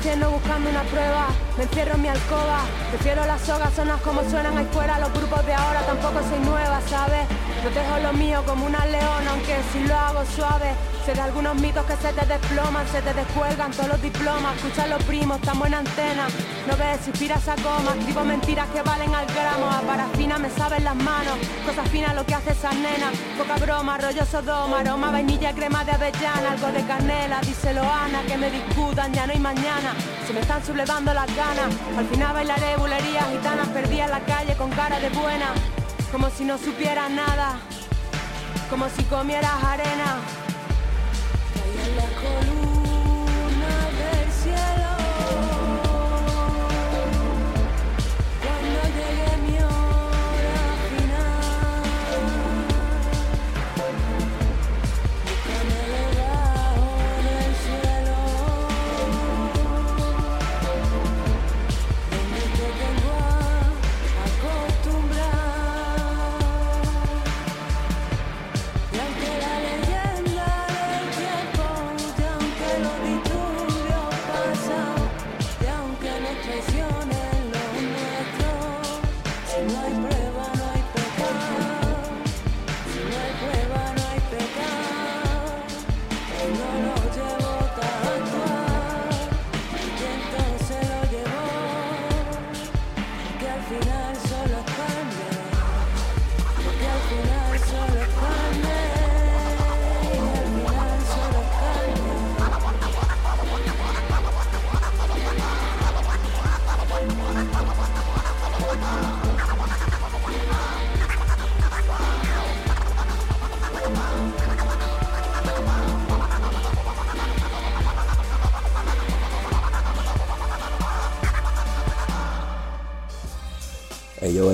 [0.00, 1.26] Infierno buscando una prueba,
[1.58, 5.44] me encierro en mi alcoba, prefiero las sogas, sonas como suenan ahí fuera, los grupos
[5.44, 7.26] de ahora tampoco soy nueva, ¿sabes?
[7.62, 10.72] Protejo lo mío como una leona, aunque si lo hago suave,
[11.04, 14.86] sé de algunos mitos que se te desploman, se te descuelgan todos los diplomas, escucha
[14.86, 16.26] los primos, estamos en antena,
[16.66, 20.84] no ves, inspiras a coma, escribo mentiras que valen al gramo, a parafina me saben
[20.84, 25.52] las manos, cosas finas lo que hace esa nena, poca broma, rollo sodoma, aroma, vainilla,
[25.52, 29.94] crema de avellana, algo de canela, díselo Ana, que me discutan, ya no hay mañana,
[30.26, 31.68] se me están sublevando las ganas,
[31.98, 35.52] al final bailaré bulerías gitanas, perdí en la calle con cara de buena,
[36.10, 37.58] como si no supieras nada,
[38.68, 40.20] como si comieras arena.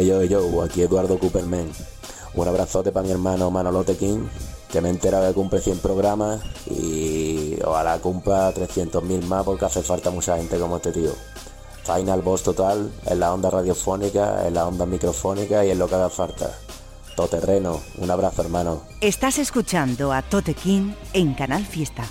[0.00, 1.70] Yo, yo, yo, aquí Eduardo Cooperman.
[2.34, 4.26] Un abrazote para mi hermano Manolote King,
[4.70, 9.82] que me he enterado que cumple 100 programas y ojalá cumpla 300.000 más porque hace
[9.82, 11.12] falta mucha gente como este tío.
[11.84, 15.94] Final Boss total, en la onda radiofónica, en la onda microfónica y en lo que
[15.94, 16.50] haga falta.
[17.14, 18.82] Todo terreno, un abrazo hermano.
[19.00, 22.04] Estás escuchando a Tote King en Canal Fiesta.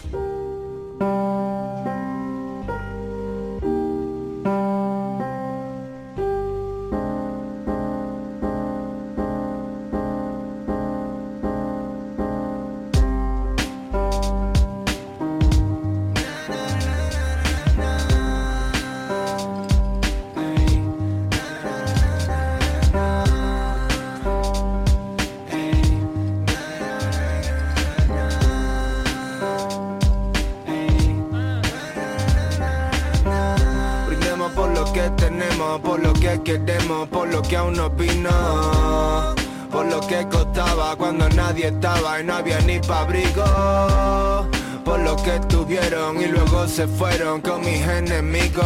[44.84, 48.66] Por lo que tuvieron y luego se fueron con mis enemigos.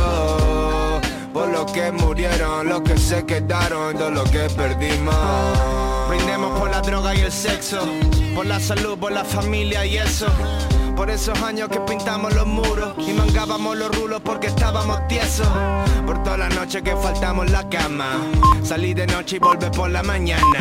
[1.34, 5.79] Por lo que murieron, los que se quedaron, todo lo que perdimos.
[7.10, 7.80] La y el sexo,
[8.36, 10.28] por la salud, por la familia y eso.
[10.96, 15.48] Por esos años que pintamos los muros y mangábamos los rulos porque estábamos tiesos.
[16.06, 18.12] Por todas las noches que faltamos la cama.
[18.62, 20.60] Salí de noche y volví por la mañana.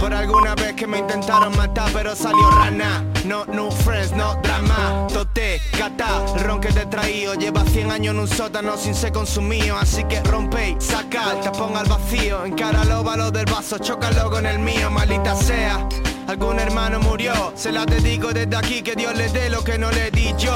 [0.00, 3.04] Por alguna vez que me intentaron matar pero salió rana.
[3.26, 5.06] No new friends, no drama.
[5.72, 7.34] Rescatar el ron que te he traído.
[7.34, 9.76] Lleva 100 años en un sótano sin ser consumido.
[9.76, 12.44] Así que rompe y saca el tapón al vacío.
[12.44, 15.88] Encáralo, lo del vaso, chócalo con el mío, malita sea.
[16.26, 19.90] Algún hermano murió, se la dedico desde aquí que Dios le dé lo que no
[19.90, 20.54] le di yo.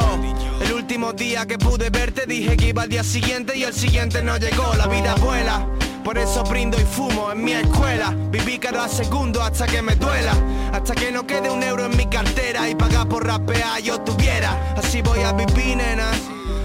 [0.60, 4.22] El último día que pude verte dije que iba al día siguiente y el siguiente
[4.22, 4.74] no llegó.
[4.74, 5.66] La vida vuela.
[6.04, 8.14] Por eso brindo y fumo en mi escuela.
[8.30, 10.34] Viví cada segundo hasta que me duela.
[10.72, 14.74] Hasta que no quede un euro en mi cartera y pagar por rapear yo tuviera.
[14.76, 16.10] Así voy a vivir, nena.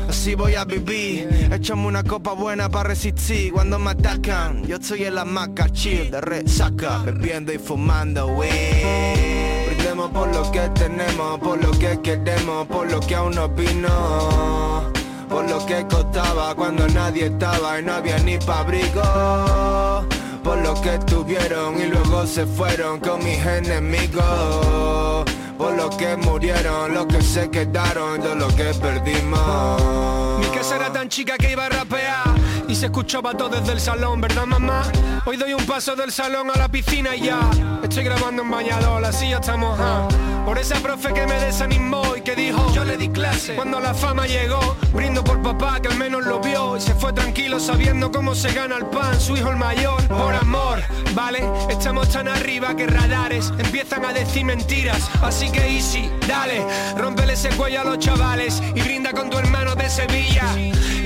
[0.09, 4.65] Así voy a vivir, échame una copa buena para resistir cuando me atacan.
[4.65, 9.67] Yo estoy en la maca chill de resaca, bebiendo y fumando weed.
[9.67, 14.91] Brindemos por lo que tenemos, por lo que queremos, por lo que aún no vino.
[15.29, 20.05] Por lo que costaba cuando nadie estaba y no había ni pa' abrigo.
[20.43, 25.25] Por lo que estuvieron y luego se fueron con mis enemigos
[25.59, 30.39] por los que murieron, los que se quedaron, de lo que perdimos.
[30.39, 32.23] Mi casa era tan chica que iba a rapear
[32.69, 34.83] y se escuchaba todo desde el salón, ¿verdad mamá?
[35.25, 37.39] Hoy doy un paso del salón a la piscina y ya
[37.81, 40.07] estoy grabando en bañador, la silla está mojada.
[40.45, 43.93] Por esa profe que me desanimó y que dijo Yo le di clase Cuando la
[43.93, 48.11] fama llegó Brindo por papá que al menos lo vio Y se fue tranquilo sabiendo
[48.11, 50.81] cómo se gana el pan Su hijo el mayor Por amor,
[51.13, 51.47] ¿vale?
[51.69, 56.65] Estamos tan arriba que radares Empiezan a decir mentiras Así que easy, dale
[56.97, 60.45] Rómpele ese cuello a los chavales Y brinda con tu hermano de Sevilla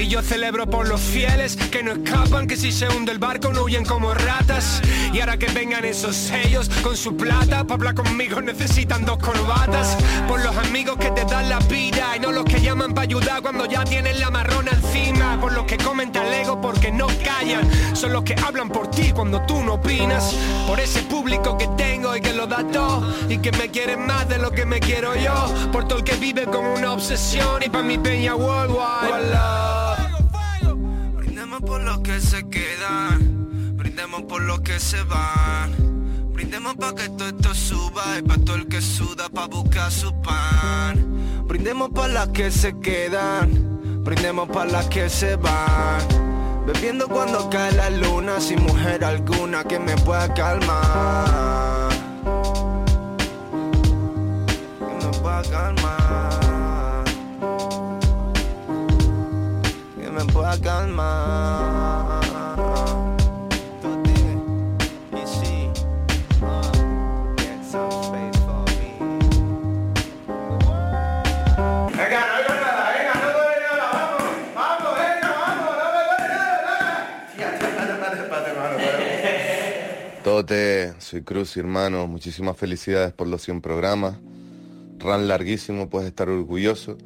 [0.04, 3.52] y yo celebro por los fieles que no escapan, que si se hunde el barco
[3.54, 4.82] no huyen como ratas.
[5.14, 9.98] Y ahora que vengan esos sellos con su plata, para hablar conmigo necesitan dos corbatas.
[10.28, 13.42] Por los amigos que te dan la vida y no los que llaman para ayudar
[13.42, 15.40] cuando ya tienen la marrona encima.
[15.40, 17.96] Por los que comentan ego porque no callan.
[17.96, 20.36] Son los que hablan por ti cuando tú no opinas.
[20.68, 23.14] Por ese público que tengo y que lo da todo.
[23.30, 25.72] Y que me quiere más de lo que me quiero yo.
[25.72, 29.73] Por todo el que vive con una obsesión y para mi peña worldwide.
[32.24, 35.72] Se quedan, brindemos por los que se van.
[36.34, 40.10] Brindemos pa' que todo esto suba y pa' todo el que suda pa' buscar su
[40.22, 41.46] pan.
[41.48, 46.02] Brindemos por las que se quedan, brindemos para las que se van.
[46.66, 51.90] Bebiendo cuando cae la luna sin mujer alguna que me pueda calmar.
[54.80, 57.04] Que me pueda calmar.
[60.00, 61.93] Que me pueda calmar.
[80.44, 82.06] Tote, soy Cruz, hermano.
[82.06, 84.18] Muchísimas felicidades por los 100 programas.
[85.00, 86.98] Ran larguísimo, puedes estar orgulloso.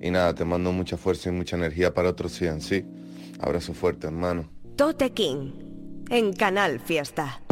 [0.00, 2.86] Y nada, te mando mucha fuerza y mucha energía para otros 100, sí.
[3.38, 4.48] Abrazo fuerte, hermano.
[4.76, 5.52] Tote King,
[6.08, 7.42] en Canal Fiesta.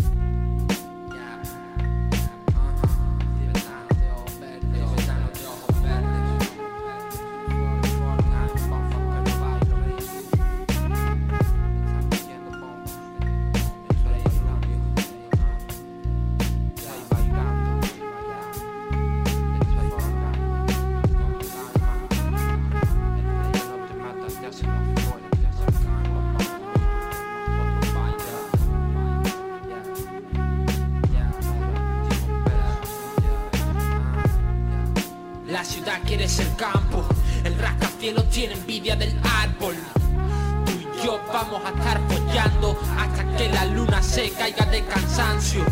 [35.65, 37.07] La ciudad quiere ser campo,
[37.43, 39.75] el rascacielos tiene envidia del árbol.
[40.67, 45.65] Tú y yo vamos a estar follando hasta que la luna se caiga de cansancio.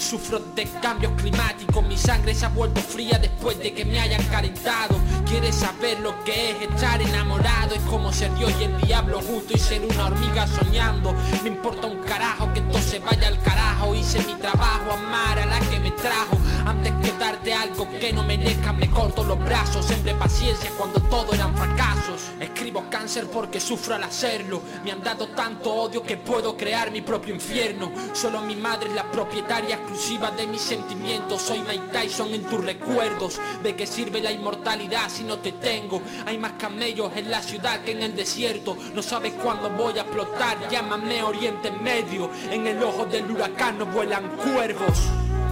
[0.00, 4.22] Sufro de cambios climáticos, mi sangre se ha vuelto fría después de que me hayan
[4.24, 4.96] calentado.
[5.26, 9.52] Quieres saber lo que es estar enamorado, es como ser Dios y el diablo juntos
[9.54, 11.14] y ser una hormiga soñando.
[11.42, 15.46] Me importa un carajo que todo se vaya al carajo, hice mi trabajo, amar a
[15.46, 16.38] la que me trajo.
[16.64, 21.34] Antes que darte algo que no merezca, me corto los brazos, siempre paciencia cuando todo
[21.34, 22.30] eran fracasos.
[22.40, 27.02] Escribo cáncer porque sufro al hacerlo, me han dado tanto odio que puedo crear mi
[27.02, 27.90] propio infierno.
[28.12, 31.42] Solo mi madre es la propietaria exclusiva de mis sentimientos.
[31.42, 33.40] Soy Mike Tyson en tus recuerdos.
[33.62, 36.02] ¿De qué sirve la inmortalidad si no te tengo?
[36.26, 38.76] Hay más camellos en la ciudad que en el desierto.
[38.94, 40.68] No sabes cuándo voy a explotar.
[40.68, 42.30] Llámame Oriente Medio.
[42.50, 44.98] En el ojo del huracán no vuelan cuervos.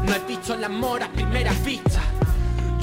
[0.04, 2.02] No he visto el amor a primera vista.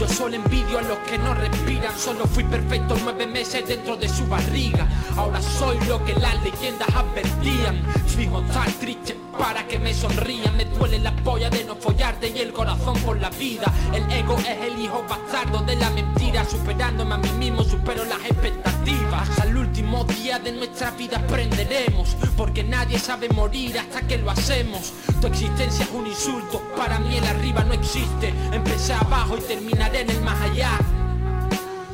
[0.01, 1.95] Yo solo envidio a los que no respiran.
[1.95, 4.87] Solo fui perfecto nueve meses dentro de su barriga.
[5.15, 7.83] Ahora soy lo que las leyendas advertían.
[8.07, 10.57] Fijo tan triste para que me sonrían.
[10.57, 13.71] Me duele la polla de no follarte y el corazón por la vida.
[13.93, 16.45] El ego es el hijo bastardo de la mentira.
[16.45, 19.39] Superándome a mí mismo supero las expectativas.
[19.39, 22.17] Al último día de nuestra vida aprenderemos.
[22.35, 24.93] Porque nadie sabe morir hasta que lo hacemos.
[25.21, 28.33] Tu existencia es un insulto, para mí el arriba no existe.
[28.51, 30.77] Empecé abajo y terminaré en el más allá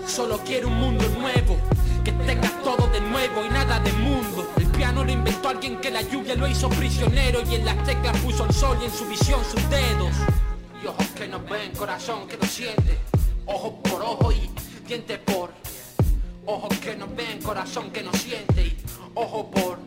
[0.07, 1.57] Solo quiero un mundo nuevo
[2.03, 4.49] que tenga todo de nuevo y nada de mundo.
[4.55, 8.17] El piano lo inventó alguien que la lluvia lo hizo prisionero y en las teclas
[8.21, 10.15] puso el sol y en su visión sus dedos.
[10.81, 12.97] Y ojos que no ven, corazón que no siente.
[13.45, 14.49] Ojo por ojo y
[14.87, 15.51] diente por.
[16.45, 18.77] Ojos que no ven, corazón que no siente y
[19.13, 19.77] ojo por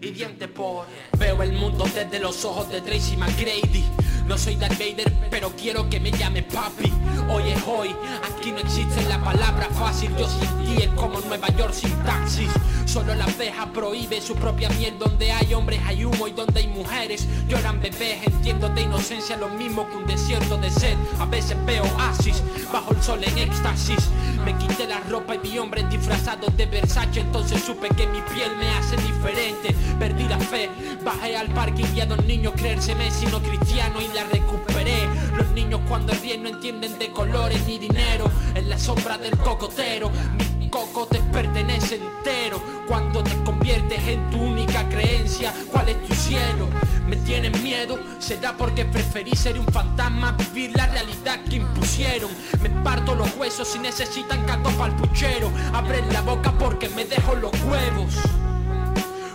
[0.00, 0.86] y diente por.
[1.18, 3.84] Veo el mundo desde los ojos de Tracy McGrady.
[4.30, 6.92] No soy Darth Vader, pero quiero que me llame papi.
[7.28, 10.14] Hoy es hoy, aquí no existe la palabra fácil.
[10.16, 12.48] Yo sin ti es como Nueva York sin taxis.
[12.86, 14.96] Solo la abeja prohíbe su propia miel.
[15.00, 18.24] Donde hay hombres hay humo y donde hay mujeres lloran bebés.
[18.24, 20.96] Entiendo de inocencia lo mismo que un desierto de sed.
[21.18, 22.40] A veces veo oasis
[22.72, 24.10] bajo el sol en éxtasis.
[24.44, 27.18] Me quité la ropa y vi hombres disfrazados de Versace.
[27.18, 29.74] Entonces supe que mi piel me hace diferente.
[29.98, 30.70] Perdí la fe,
[31.04, 35.08] bajé al parque y vi a dos niños creerse sino cristiano y la recuperé.
[35.36, 38.30] Los niños cuando ríen no entienden de colores ni dinero.
[38.54, 40.10] En la sombra del cocotero,
[40.58, 42.62] mi coco te pertenece entero.
[42.86, 46.68] Cuando te conviertes en tu única creencia, ¿cuál es tu cielo?
[47.06, 47.98] ¿Me tienen miedo?
[48.18, 52.30] ¿Será porque preferí ser un fantasma, vivir la realidad que impusieron?
[52.62, 55.50] Me parto los huesos si necesitan canto pa'l puchero.
[55.72, 58.14] Abren la boca porque me dejo los huevos.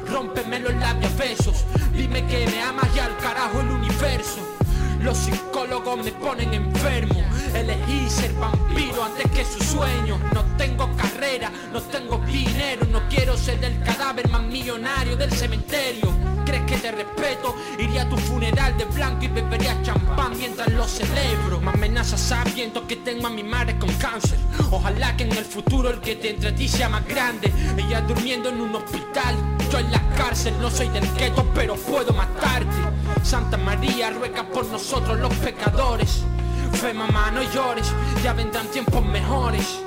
[0.07, 1.65] Rómpeme los labios besos
[1.95, 4.39] Dime que me amas y al carajo el universo
[5.05, 7.23] los psicólogos me ponen enfermo.
[7.53, 10.19] Elegí ser vampiro antes que su sueño.
[10.33, 12.85] No tengo carrera, no tengo dinero.
[12.91, 17.55] No quiero ser el cadáver más millonario del cementerio ¿Crees que te respeto?
[17.79, 21.59] Iría a tu funeral de blanco y bebería champán mientras lo celebro.
[21.59, 24.37] Me amenazas sabiendo que tengo a mi madre con cáncer.
[24.69, 27.51] Ojalá que en el futuro el que te entre ti sea más grande.
[27.77, 29.35] Ella durmiendo en un hospital
[29.71, 32.75] Yo en la cárcel no soy del keto pero puedo matarte.
[33.23, 36.23] Santa María ruega por nosotros los pecadores.
[36.73, 37.91] Fe mamá no llores,
[38.23, 39.79] ya vendrán tiempos mejores.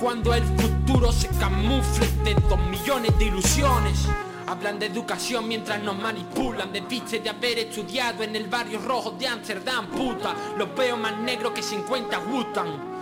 [0.00, 4.08] Cuando el futuro se camufle de dos millones de ilusiones
[4.52, 6.70] Hablan de educación mientras nos manipulan.
[6.70, 10.34] Debiste de haber estudiado en el barrio rojo de Amsterdam, puta.
[10.58, 12.92] Los veo más negros que 50 Wutan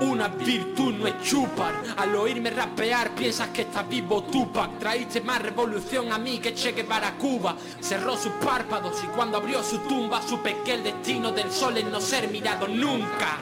[0.00, 1.74] una virtud no es chupar.
[1.96, 4.78] Al oírme rapear piensas que está vivo Tupac.
[4.78, 7.56] Traíste más revolución a mí que cheque para Cuba.
[7.80, 11.84] Cerró sus párpados y cuando abrió su tumba Supe que el destino del sol es
[11.84, 13.38] no ser mirado nunca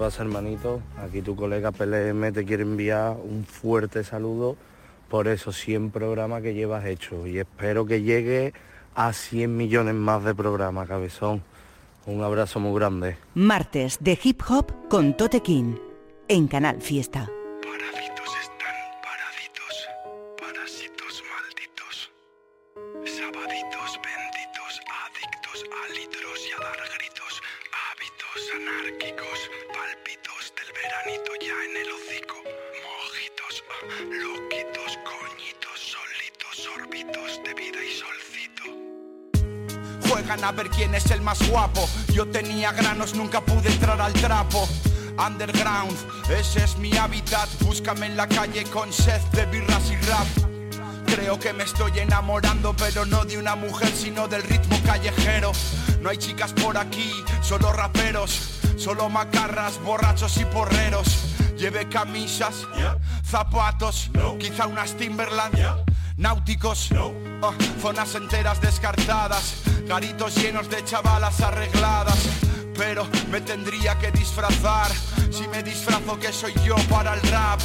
[0.00, 0.80] pasa hermanito?
[0.96, 4.56] Aquí tu colega PLM te quiere enviar un fuerte saludo
[5.10, 8.54] por esos 100 programas que llevas hecho y espero que llegue
[8.94, 11.42] a 100 millones más de programas, cabezón.
[12.06, 13.18] Un abrazo muy grande.
[13.34, 15.74] Martes de Hip Hop con Tote King
[16.28, 17.28] en Canal Fiesta.
[40.42, 41.88] A ver quién es el más guapo.
[42.12, 44.68] Yo tenía granos, nunca pude entrar al trapo.
[45.18, 45.96] Underground,
[46.30, 47.48] ese es mi hábitat.
[47.60, 50.26] Búscame en la calle con sed de birras y rap.
[51.06, 55.52] Creo que me estoy enamorando, pero no de una mujer, sino del ritmo callejero.
[56.00, 57.12] No hay chicas por aquí,
[57.42, 61.24] solo raperos, solo macarras, borrachos y porreros.
[61.56, 62.66] Lleve camisas,
[63.24, 65.58] zapatos, quizá unas Timberland,
[66.20, 66.90] náuticos,
[67.42, 69.54] ah, zonas enteras descartadas,
[69.86, 72.18] garitos llenos de chavalas arregladas.
[72.76, 74.90] Pero me tendría que disfrazar.
[75.30, 77.60] Si me disfrazo que soy yo para el rap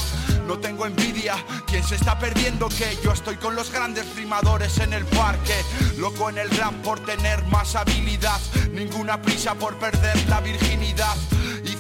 [0.46, 1.36] No tengo envidia.
[1.66, 5.56] Quien se está perdiendo que yo estoy con los grandes rimadores en el parque
[5.98, 8.40] Loco en el rap por tener más habilidad.
[8.72, 11.16] Ninguna prisa por perder la virginidad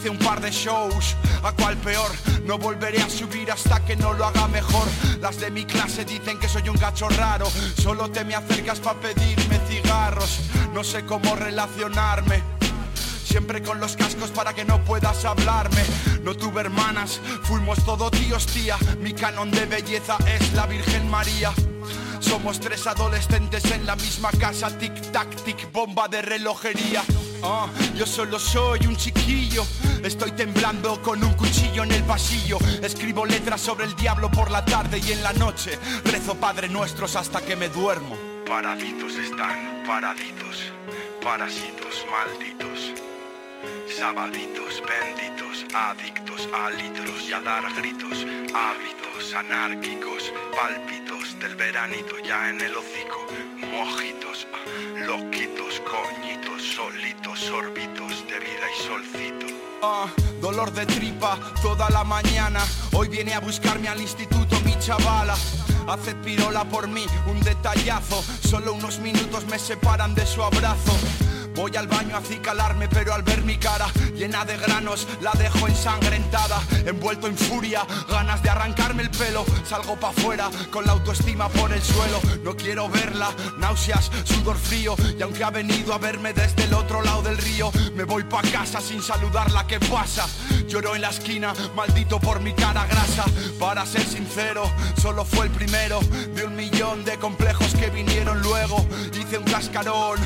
[0.06, 2.12] Hice un par de shows, a cual peor
[2.46, 4.88] No volveré a subir hasta que no lo haga mejor
[5.20, 7.48] Las de mi clase dicen que soy un gacho raro
[7.82, 10.42] Solo te me acercas para pedirme cigarros
[10.76, 12.44] No sé cómo relacionarme
[13.24, 15.84] siempre con los cascos para que no puedas hablarme.
[16.24, 18.78] No tuve hermanas, fuimos todo tíos, tía.
[19.02, 21.52] Mi canon de belleza es la Virgen María.
[22.26, 27.04] Somos tres adolescentes en la misma casa, tic tac tic bomba de relojería.
[27.44, 29.64] Ah, yo solo soy un chiquillo,
[30.04, 32.58] estoy temblando con un cuchillo en el pasillo.
[32.82, 37.16] Escribo letras sobre el diablo por la tarde y en la noche rezo Padre Nuestros
[37.16, 38.18] hasta que me duermo.
[38.48, 40.74] Paraditos están, paraditos,
[41.24, 42.92] parásitos malditos.
[43.88, 50.34] Sabaditos benditos, adictos a litros y a dar gritos, hábitos anárquicos,
[51.40, 53.26] del veranito ya en el hocico,
[53.60, 54.48] mojitos,
[55.06, 59.46] loquitos, coñitos, solitos, sorbitos de vida y solcito.
[59.82, 60.08] Ah,
[60.42, 62.62] dolor de tripa toda la mañana.
[62.94, 65.36] Hoy viene a buscarme al instituto mi chavala.
[65.88, 68.24] Hace pirola por mí, un detallazo.
[68.48, 70.98] Solo unos minutos me separan de su abrazo.
[71.56, 75.68] Voy al baño a acicalarme, pero al ver mi cara llena de granos, la dejo
[75.68, 79.46] ensangrentada, envuelto en furia, ganas de arrancarme el pelo.
[79.68, 82.20] Salgo pa' afuera con la autoestima por el suelo.
[82.44, 84.96] No quiero verla, náuseas, sudor frío.
[85.18, 88.42] Y aunque ha venido a verme desde el otro lado del río, me voy pa'
[88.42, 89.66] casa sin saludarla.
[89.66, 90.28] ¿Qué pasa?
[90.68, 93.26] Lloro en la esquina, maldito por mi cara grasa.
[93.60, 94.70] Para ser sincero,
[95.02, 96.00] solo fue el primero
[96.36, 98.86] de un millón de complejos que vinieron luego.
[99.14, 100.20] Hice un cascarón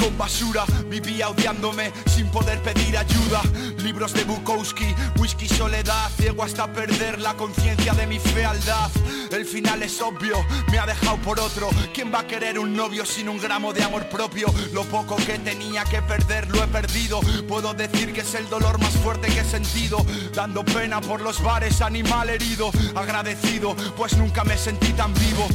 [0.00, 3.42] con basura Vivía odiándome sin poder pedir ayuda.
[3.82, 8.90] Libros de Bukowski, whisky soledad Ciego hasta perder la conciencia de mi fealdad.
[9.30, 10.36] El final es obvio,
[10.70, 11.68] me ha dejado por otro.
[11.94, 14.52] ¿Quién va a querer un novio sin un gramo de amor propio?
[14.72, 17.20] Lo poco que tenía que perder lo he perdido.
[17.48, 20.04] Puedo decir que es el dolor más fuerte que he sentido.
[20.34, 25.46] Dando pena por los bares, animal herido Agradecido, pues nunca me sentí tan vivo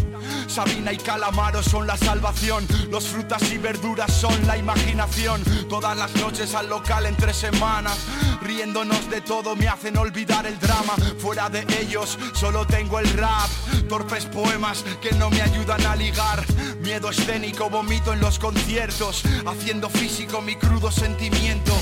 [0.47, 2.67] Sabina y Calamaro son la salvación.
[2.89, 5.43] Los frutas y verduras son la imaginación.
[5.69, 7.97] Todas las noches al local entre semanas
[8.41, 10.93] Riéndonos de todo me hacen olvidar el drama.
[11.17, 13.49] Fuera de ellos solo tengo el rap.
[13.89, 16.45] Torpes poemas que no me ayudan a ligar.
[16.79, 21.73] Miedo escénico vomito en los conciertos Haciendo físico mi crudo sentimiento.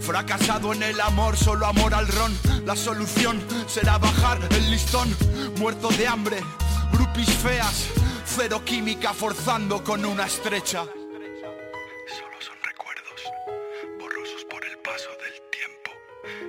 [0.00, 2.32] Fracasado en el amor, solo amor al ron.
[2.64, 5.08] La solución será bajar el listón.
[5.58, 6.40] Muerto de hambre,
[6.94, 7.88] grupis feas
[8.24, 10.84] Cero química forzando con una estrecha
[12.16, 13.20] Solo son recuerdos,
[13.98, 15.90] borrosos por el paso del tiempo.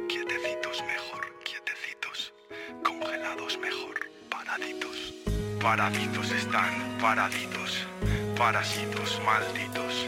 [0.10, 2.34] Quietecitos mejor, quietecitos,
[2.84, 3.96] congelados mejor,
[4.30, 5.14] paraditos.
[5.62, 7.88] Paraditos están, paraditos,
[8.38, 10.08] parásitos malditos.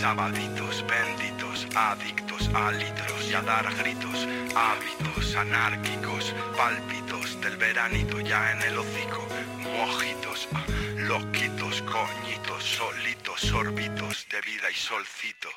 [0.00, 2.21] Sabaditos benditos, adictos
[2.54, 9.26] a litros y a dar gritos, hábitos anárquicos, pálpitos del veranito ya en el hocico,
[9.58, 10.64] mojitos, ah,
[10.96, 15.48] loquitos, coñitos, solitos, sorbitos de vida y solcito.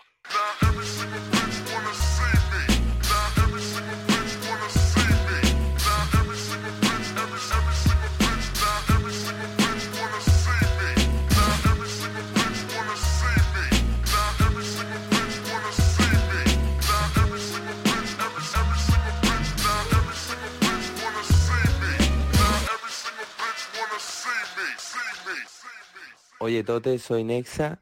[26.46, 27.82] Oye, Tote, soy Nexa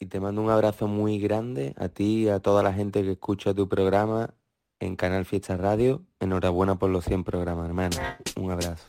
[0.00, 3.12] y te mando un abrazo muy grande a ti y a toda la gente que
[3.12, 4.34] escucha tu programa
[4.80, 6.02] en Canal Fiesta Radio.
[6.18, 7.96] Enhorabuena por los 100 programas, hermano.
[8.34, 8.84] Un abrazo.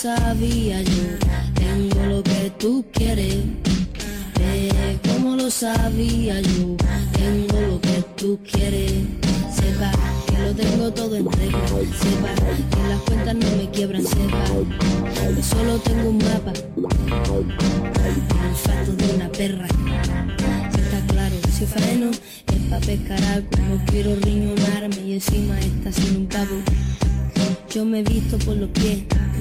[0.00, 1.18] Sabía yo,
[1.54, 3.44] tengo lo que tú quieres.
[4.40, 6.74] Eh, como lo sabía yo,
[7.12, 8.92] tengo lo que tú quieres.
[9.54, 9.92] Sepa
[10.26, 11.60] que lo tengo todo en regla.
[12.00, 12.34] Sepa
[12.70, 14.02] que las cuentas no me quiebran.
[14.02, 14.42] Sepa
[15.36, 16.52] que solo tengo un mapa.
[16.56, 19.68] El olfato de una perra.
[21.60, 23.50] Si freno es pa' pescar algo.
[23.68, 26.56] No quiero riñonarme y encima está sin un cabo.
[27.68, 29.00] Yo me he visto por los pies,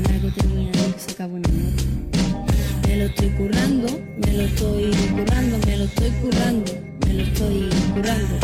[0.10, 2.90] algo tenía se acabó en el.
[2.90, 6.72] Me lo estoy currando, me lo estoy currando, me lo estoy currando,
[7.08, 8.36] me lo estoy currando.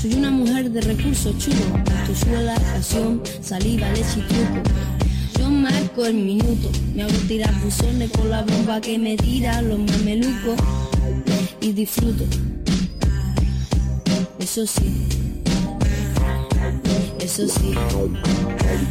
[0.00, 1.58] Soy una mujer de recursos chulos,
[2.18, 4.62] suela, pasión, saliva, leche y truco.
[5.38, 9.78] Yo marco el minuto, me hago tirar buzones con la bomba que me tira los
[9.78, 10.58] mamelucos
[11.60, 12.24] y disfruto.
[14.40, 15.06] Eso sí,
[17.20, 17.74] Eso sí,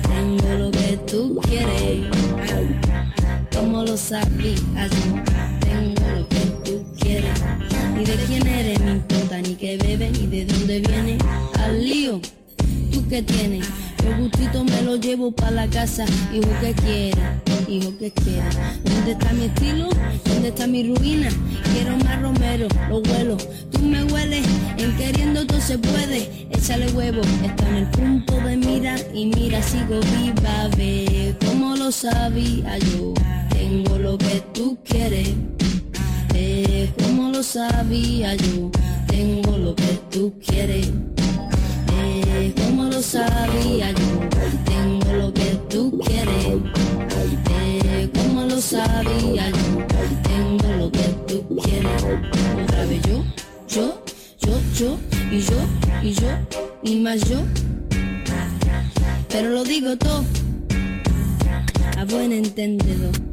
[0.07, 2.07] tengo lo que tú quieres.
[3.53, 4.91] Como lo sabías
[5.59, 7.41] tengo lo que tú quieres.
[7.95, 11.17] Ni de quién eres me importa, ni qué bebes, ni de dónde viene.
[11.57, 12.21] Al lío,
[13.09, 13.67] que tienes.
[14.03, 18.49] Yo gustito me lo llevo para la casa, hijo que quiera, hijo que quiera.
[18.83, 19.89] ¿Dónde está mi estilo?
[20.25, 21.29] ¿Dónde está mi ruina?
[21.73, 23.37] Quiero más romero, lo huelo.
[23.71, 24.45] Tú me hueles,
[24.77, 26.47] en queriendo todo se puede.
[26.51, 31.91] Échale huevo, está en el punto de mira y mira, sigo viva, ve como lo
[31.91, 33.13] sabía yo.
[33.49, 35.29] Tengo lo que tú quieres,
[36.31, 38.71] ve como lo sabía yo.
[39.07, 40.91] Tengo lo que tú quieres
[42.55, 44.29] como lo sabía yo,
[44.65, 46.45] tengo lo que tú quieres.
[47.85, 49.85] Eh, como lo sabía yo,
[50.23, 52.03] tengo lo que tú quieres.
[52.63, 53.23] Otra vez yo,
[53.67, 54.01] yo,
[54.39, 54.97] yo, yo,
[55.31, 55.57] y yo,
[56.01, 56.29] y yo,
[56.83, 57.41] y más yo.
[59.29, 60.23] Pero lo digo todo,
[61.97, 63.28] a buen entendedor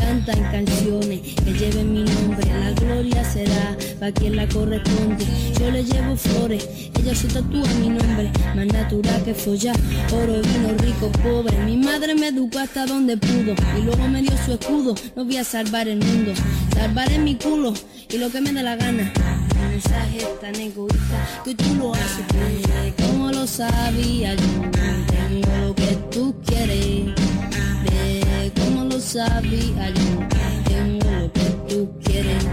[0.00, 2.46] cantan canciones que lleven mi nombre.
[2.46, 5.24] La gloria será para quien la corresponde.
[5.58, 6.66] Yo le llevo flores,
[6.98, 8.30] ella se tatúa mi nombre.
[8.56, 9.76] Más natural que follar,
[10.12, 11.56] oro, vino, rico, pobre.
[11.64, 14.94] Mi madre me educó hasta donde pudo y luego me dio su escudo.
[15.16, 16.32] No voy a salvar el mundo,
[16.74, 17.74] salvaré mi culo
[18.08, 19.12] y lo que me dé la gana.
[19.70, 22.24] Mensaje tan egoísta que tú lo haces,
[22.96, 24.70] como lo sabía yo.
[24.70, 27.29] Tengo lo que tú quieres
[29.00, 30.28] lo sabía yo,
[30.68, 32.44] tengo lo que tú quieres.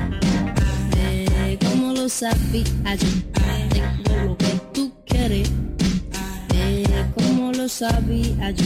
[1.59, 5.51] Como lo sabía yo, tengo lo que tú quieres.
[7.15, 8.65] Como lo sabía yo,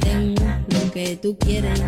[0.00, 1.78] tengo lo que tú quieres.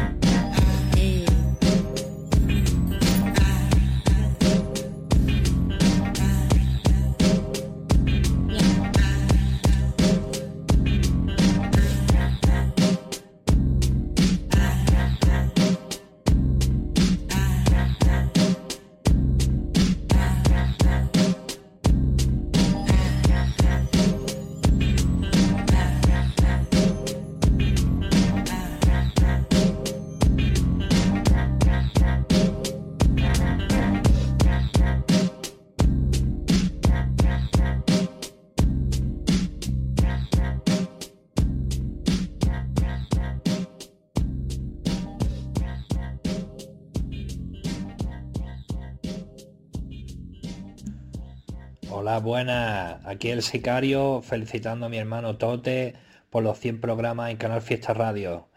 [52.05, 52.99] Hola, buenas.
[53.07, 55.95] Aquí el sicario felicitando a mi hermano Tote
[56.31, 58.49] por los 100 programas en Canal Fiesta Radio.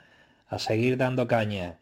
[0.49, 1.77] A seguir dando caña.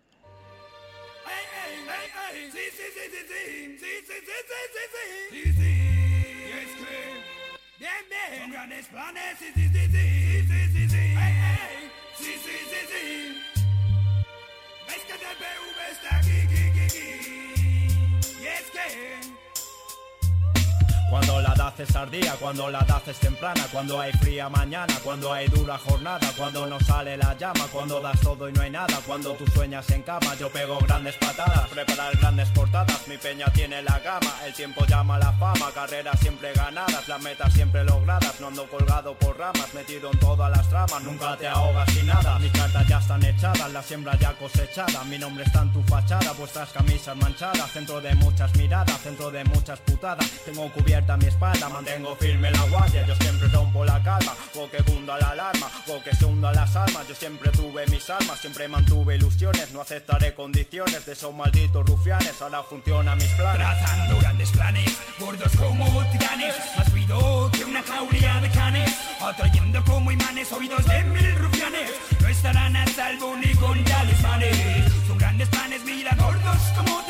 [21.14, 25.78] Cuando la haces ardía, cuando la haces temprana, cuando hay fría mañana, cuando hay dura
[25.78, 29.46] jornada, cuando no sale la llama, cuando das todo y no hay nada, cuando tú
[29.54, 34.34] sueñas en cama, yo pego grandes patadas, preparar grandes portadas, mi peña tiene la gama,
[34.44, 39.14] el tiempo llama la fama, carreras siempre ganadas, las metas siempre logradas, no ando colgado
[39.14, 42.98] por ramas, metido en todas las tramas, nunca te ahogas sin nada, mis cartas ya
[42.98, 47.72] están echadas, la siembra ya cosechada, mi nombre está en tu fachada, vuestras camisas manchadas,
[47.72, 52.64] centro de muchas miradas, centro de muchas putadas, tengo cubierto mi espalda, mantengo firme la
[52.64, 56.52] guardia, yo siempre rompo la calma, o que funda la alarma, o que se hunda
[56.54, 61.34] las almas, yo siempre tuve mis almas, siempre mantuve ilusiones, no aceptaré condiciones de esos
[61.34, 63.58] malditos rufianes, ahora funciona mis planes.
[63.58, 70.12] Trazando grandes planes, gordos como titanes, más ruido que una jauría de canes, atrayendo como
[70.12, 71.92] imanes oídos de mil rufianes,
[72.22, 77.03] no estarán a salvo ni con talismanes, son grandes planes, mira gordos como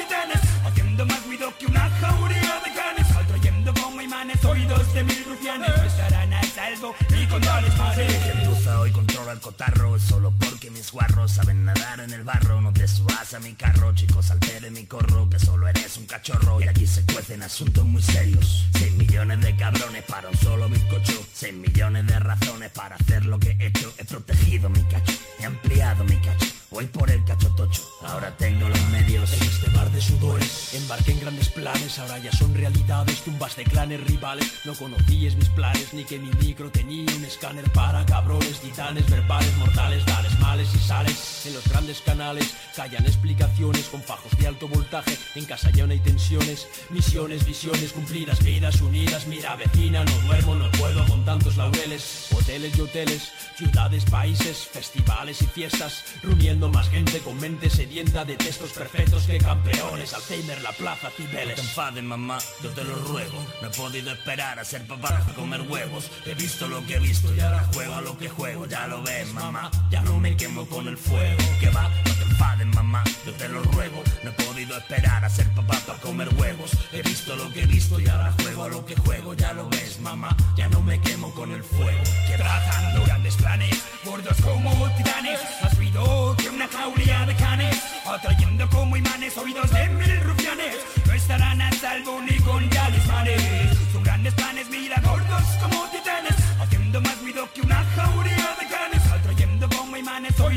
[4.93, 8.47] 15 mil rufianes estarán al salvo y con tales paredes
[8.83, 12.61] cruza hoy controla el cotarro Solo porque mis guarros saben nadar en el barro.
[12.61, 16.61] No te subas a mi carro, chicos, altere mi corro Que solo eres un cachorro.
[16.61, 18.65] Y aquí se cuecen asuntos muy serios.
[18.73, 23.39] Seis millones de cabrones para un solo bizcocho Seis millones de razones para hacer lo
[23.39, 23.93] que he hecho.
[23.97, 26.53] He protegido mi cacho, he ampliado mi cacho.
[26.73, 29.31] Voy por el cachotocho, ahora tengo los medios.
[29.33, 31.99] En este mar de sudores, embarqué en grandes planes.
[31.99, 34.51] Ahora ya son realidades, tumbas de clanes rivales.
[34.65, 39.55] No conocíes mis planes, ni que mi micro tenía un escáner para cabrones Titanes verbales,
[39.57, 44.67] mortales, dales males y sales En los grandes canales callan explicaciones Con fajos de alto
[44.67, 50.17] voltaje, en casa ya no hay tensiones Misiones, visiones cumplidas, vidas unidas Mira vecina, no
[50.25, 56.69] duermo, no puedo con tantos laureles carteles y hoteles, ciudades, países, festivales y fiestas, reuniendo
[56.69, 61.47] más gente con mente sedienta de textos perfectos que campeones, Alzheimer, la plaza, Cibeles.
[61.47, 63.43] No te enfades, mamá, yo te lo ruego.
[63.61, 66.11] No he podido esperar a ser papá para comer huevos.
[66.25, 68.62] He visto lo que he visto y ahora juego a lo que juego.
[68.69, 71.37] Ya lo ves, mamá, ya no me quemo con el fuego.
[71.59, 74.01] Que va, no te enfades, mamá, yo te lo ruego.
[74.23, 76.71] No he podido esperar a ser papá para comer huevos.
[76.93, 79.33] He visto lo que he visto y ahora juego a lo que juego.
[79.33, 82.03] Ya lo ves, mamá, ya no me quemo con el fuego.
[82.27, 85.39] Que trazando grandes planes, gordos como titanes.
[85.61, 87.83] Más ruido que una jauría de canes.
[88.05, 90.77] Atrayendo como imanes oídos de mil rufianes.
[91.05, 93.72] No estarán a salvo ni con talismanes.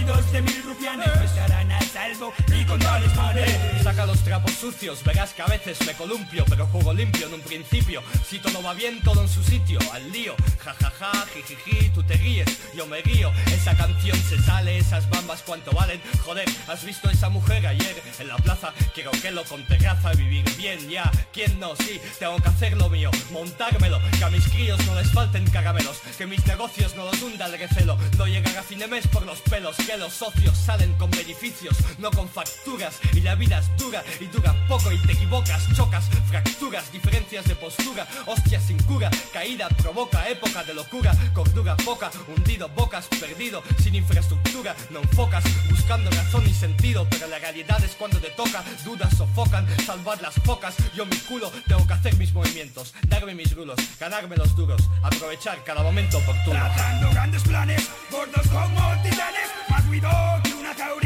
[0.06, 1.06] Oídos de mil rufianes.
[1.06, 3.65] No estarán a salvo ni con talismanes.
[3.86, 7.40] Saca los trapos sucios, verás que a veces me columpio, pero juego limpio en un
[7.40, 8.02] principio.
[8.28, 10.34] Si todo va bien, todo en su sitio, al lío.
[10.58, 13.30] Ja ja ja, jijiji, tú te ríes, yo me río.
[13.46, 16.00] Esa canción se sale, esas bambas cuánto valen.
[16.24, 18.74] Joder, ¿has visto esa mujer ayer en la plaza?
[18.92, 21.08] Quiero que lo con terraza, vivir bien ya.
[21.32, 21.76] ¿Quién no?
[21.76, 24.00] Sí, tengo que hacer lo mío, montármelo.
[24.18, 27.56] Que a mis críos no les falten caramelos, que mis negocios no los hunda el
[27.56, 27.96] recelo.
[28.18, 31.76] No llegan a fin de mes por los pelos, que los socios salen con beneficios,
[31.98, 32.98] no con facturas.
[33.12, 33.75] Y la vida es
[34.20, 39.68] y dura poco y te equivocas, chocas, fracturas, diferencias de postura, hostias sin cura, caída
[39.68, 46.44] provoca época de locura, cordura poca, hundido bocas, perdido, sin infraestructura, no enfocas, buscando razón
[46.46, 51.04] y sentido, pero la realidad es cuando te toca, dudas sofocan, salvar las pocas, yo
[51.06, 55.82] mi culo tengo que hacer mis movimientos, darme mis rulos, ganarme los duros, aprovechar cada
[55.82, 56.56] momento oportuno.
[56.56, 60.10] Trazando grandes planes, gordos como titanes, más ruido
[60.42, 61.05] que una jauría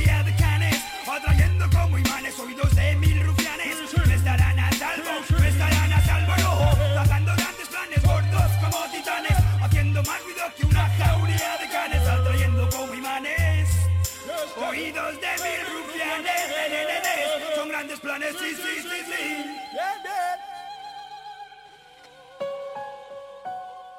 [14.71, 16.49] oídos de mil rufianes.
[16.49, 17.57] Ne, ne, ne, ne.
[17.57, 19.47] Son grandes planes, sí, sí, sí, sí.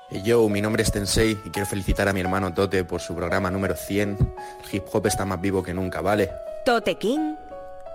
[0.10, 3.16] Hey, Yo, mi nombre es Tensei y quiero felicitar a mi hermano Tote por su
[3.16, 4.18] programa número 100.
[4.64, 6.30] El hip hop está más vivo que nunca, ¿vale?
[6.66, 7.36] Tote King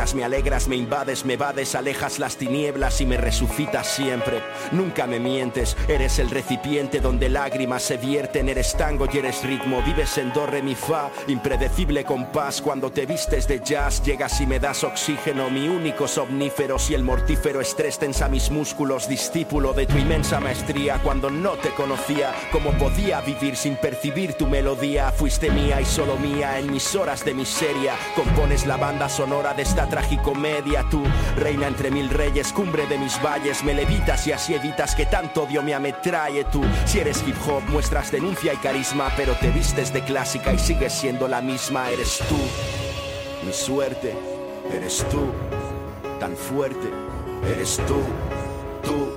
[0.00, 4.40] me alegras, me invades, me vades, alejas las tinieblas y me resucitas siempre.
[4.72, 9.82] Nunca me mientes, eres el recipiente donde lágrimas se vierten, eres tango y eres ritmo,
[9.82, 14.46] vives en do, re, mi, fa, impredecible compás, cuando te vistes de jazz, llegas y
[14.46, 19.86] me das oxígeno, mi único somnífero, si el mortífero estrés tensa mis músculos, discípulo de
[19.86, 25.50] tu inmensa maestría, cuando no te conocía, cómo podía vivir sin percibir tu melodía, fuiste
[25.50, 29.89] mía y solo mía en mis horas de miseria, compones la banda sonora de esta
[29.90, 31.02] tragicomedia, tú,
[31.36, 35.42] reina entre mil reyes, cumbre de mis valles, me levitas y así evitas que tanto
[35.42, 39.92] odio me ametraye tú, si eres hip hop muestras denuncia y carisma, pero te vistes
[39.92, 42.38] de clásica y sigues siendo la misma, eres tú,
[43.44, 44.14] mi suerte,
[44.72, 45.26] eres tú,
[46.18, 46.88] tan fuerte,
[47.54, 48.00] eres tú,
[48.82, 49.16] tú,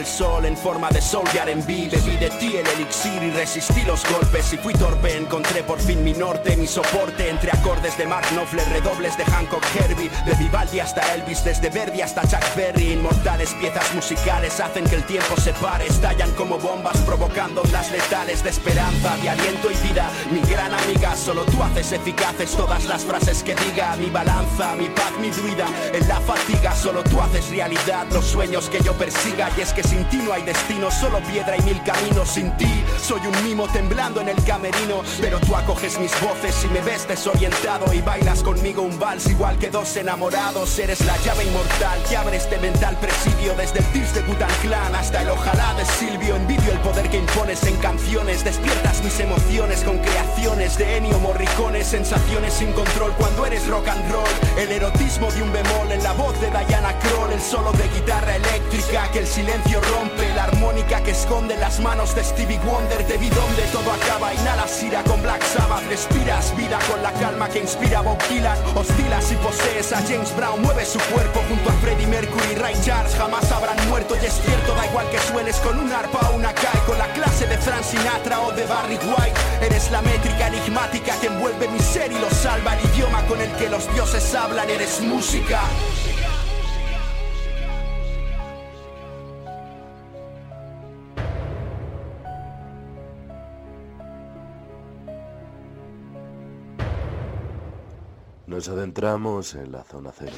[0.00, 3.82] el sol en forma de sol y R&B Bebí de ti el elixir y resistí
[3.82, 7.28] los golpes Y fui torpe, encontré por fin mi norte Mi soporte.
[7.28, 10.10] Entre acordes de Mark Knopfler Redobles de Hancock Herbie.
[10.24, 12.92] De Vivaldi hasta Elvis, desde Verdi hasta Jack Berry.
[12.92, 15.86] Inmortales piezas musicales hacen que el tiempo se pare.
[15.86, 20.10] Estallan como bombas provocando ondas letales De esperanza, de aliento y vida.
[20.30, 22.52] Mi gran amiga, solo tú haces eficaces.
[22.52, 27.02] Todas las frases que diga Mi balanza, mi paz, mi druida En la fatiga, solo
[27.04, 29.50] tú haces realidad Los sueños que yo persiga.
[29.58, 32.84] Y es que sin ti no hay destino, solo piedra y mil caminos Sin ti.
[33.02, 37.08] Soy un mimo temblando en el camerino Pero tú acoges mis voces y me ves
[37.08, 40.78] desorientado Y bailas conmigo un vals igual que dos enamorados.
[40.78, 44.94] Eres la llave inmortal que abre este mental presidio Desde el Tears de Butan Clan
[44.94, 46.36] hasta el ojalá de Silvio.
[46.36, 51.82] Envidio el poder que impones en canciones Despiertas mis emociones con creaciones de Ennio Morricone
[51.82, 54.28] Sensaciones sin control cuando eres rock and roll.
[54.56, 58.36] El erotismo de un bemol en la voz de Diana Kroll El solo de guitarra
[58.36, 63.04] eléctrica que el silencio rompe La armónica que esconde las manos de Stevie Wonder.
[63.18, 65.86] Vi donde todo acaba, inhalas ira con Black Sabbath.
[65.88, 68.56] Respiras vida con la calma que inspira Bob Dylan.
[68.74, 70.62] Hostilas y posees a James Brown.
[70.62, 73.14] Mueve su cuerpo junto a Freddie Mercury Ray Charles.
[73.14, 76.52] Jamás habrán muerto y es cierto Da igual que suenes con un arpa o una
[76.52, 81.14] cae Con la clase de Frank Sinatra o de Barry White Eres la métrica enigmática
[81.20, 84.68] que envuelve mi ser y lo salva El idioma con el que los dioses hablan.
[84.70, 85.60] Eres música
[98.60, 100.34] Nos adentramos en la zona cero.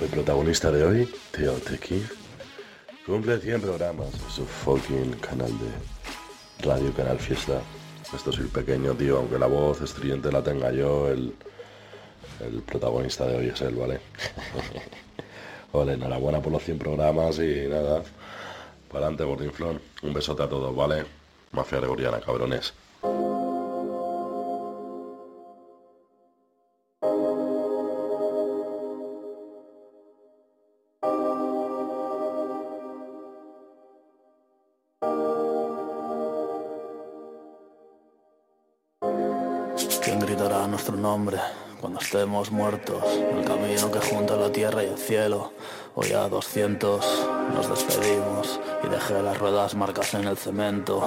[0.00, 2.00] El protagonista de hoy, Teo Tequi,
[3.04, 7.60] cumple 100 programas su fucking canal de Radio Canal Fiesta.
[8.14, 11.34] Esto soy el pequeño, tío, aunque la voz estridente la tenga yo, el,
[12.38, 13.98] el protagonista de hoy es él, ¿vale?
[15.72, 18.04] Vale, enhorabuena por los 100 programas y nada,
[18.92, 19.80] para adelante, Gordinflón.
[20.02, 21.04] Un besote a todos, ¿vale?
[21.50, 22.72] Mafia gregoriana, cabrones.
[41.80, 43.02] Cuando estemos muertos?
[43.04, 45.52] El camino que junta la tierra y el cielo.
[45.94, 47.04] Hoy a 200
[47.54, 51.00] nos despedimos y dejé las ruedas marcas en el cemento.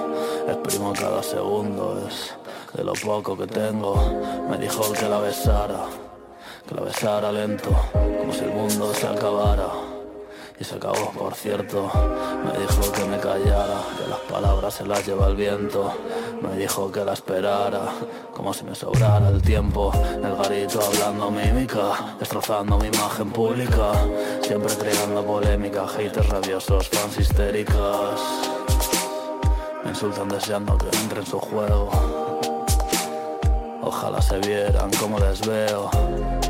[0.47, 2.35] Exprimo cada segundo, es
[2.73, 3.95] de lo poco que tengo.
[4.49, 5.85] Me dijo que la besara,
[6.67, 9.80] que la besara lento, como si el mundo se acabara.
[10.61, 11.89] Y se acabó, por cierto.
[12.45, 15.91] Me dijo que me callara, que las palabras se las lleva el viento.
[16.39, 17.89] Me dijo que la esperara,
[18.31, 19.91] como si me sobrara el tiempo.
[19.95, 23.93] En el garito hablando mímica, destrozando mi imagen pública.
[24.43, 28.21] Siempre creando polémica, haters rabiosos, fans histéricas.
[29.83, 32.30] Me insultan deseando que entre en su juego.
[33.83, 35.89] Ojalá se vieran como les veo.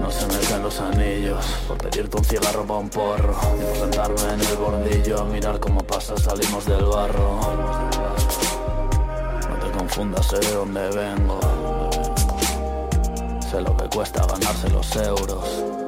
[0.02, 3.36] No se me caen los anillos por pedirte un cigarro pa' un porro.
[3.58, 7.40] Ni por sentarme en el bordillo a mirar cómo pasa, salimos del barro.
[9.50, 11.40] No te confundas, sé de dónde vengo.
[13.50, 15.81] Sé lo que cuesta ganarse los euros.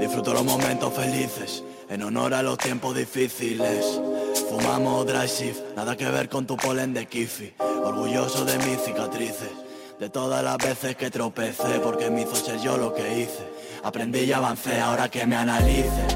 [0.00, 4.00] Disfruto los momentos felices, en honor a los tiempos difíciles.
[4.48, 7.52] Fumamos dry shift, nada que ver con tu polen de kifi.
[7.84, 9.50] Orgulloso de mis cicatrices,
[9.98, 13.46] de todas las veces que tropecé, porque me hizo ser yo lo que hice.
[13.84, 16.06] Aprendí y avancé, ahora que me analice.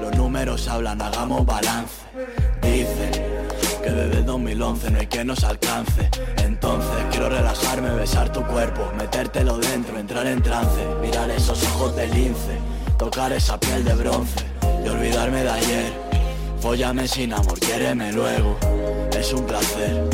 [0.00, 1.94] Los números hablan, hagamos balance.
[2.62, 3.12] Dicen
[3.82, 6.08] que desde el 2011 no hay que nos alcance.
[6.38, 12.06] Entonces quiero relajarme, besar tu cuerpo, metértelo dentro, entrar en trance, mirar esos ojos de
[12.08, 12.58] lince,
[12.98, 14.44] tocar esa piel de bronce
[14.84, 15.92] y olvidarme de ayer.
[16.60, 18.56] Fóllame sin amor, quiéreme luego,
[19.16, 20.08] es un placer.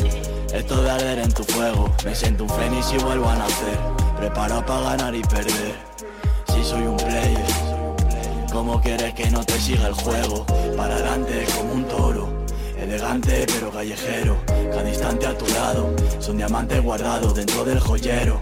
[0.53, 3.79] Esto de arder en tu fuego, me siento un fénix y vuelvo a nacer.
[4.17, 5.75] Preparado para ganar y perder,
[6.53, 7.45] si soy un player.
[8.51, 10.45] ¿Cómo quieres que no te siga el juego?
[10.75, 12.40] Para adelante como un toro.
[12.91, 18.41] Elegante pero callejero, cada instante a tu lado, es un diamante guardado dentro del joyero.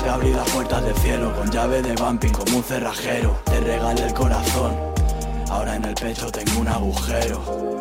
[0.00, 3.36] Te abrí las puertas del cielo con llave de bumping como un cerrajero.
[3.46, 4.76] Te regalé el corazón,
[5.48, 7.79] ahora en el pecho tengo un agujero.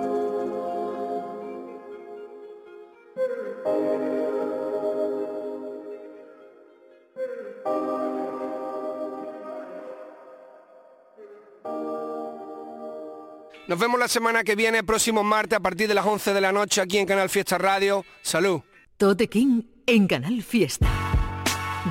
[13.70, 16.52] Nos vemos la semana que viene, próximo martes, a partir de las 11 de la
[16.52, 18.04] noche, aquí en Canal Fiesta Radio.
[18.24, 18.62] Salud.
[18.98, 20.88] Tote King en Canal Fiesta.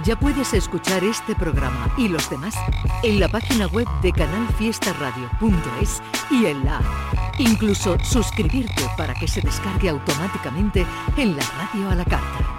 [0.05, 2.57] Ya puedes escuchar este programa y los demás
[3.05, 6.03] en la página web de canalfiestaradio.es
[6.33, 6.81] y en la.
[7.39, 10.85] Incluso suscribirte para que se descargue automáticamente
[11.17, 12.58] en la radio a la carta.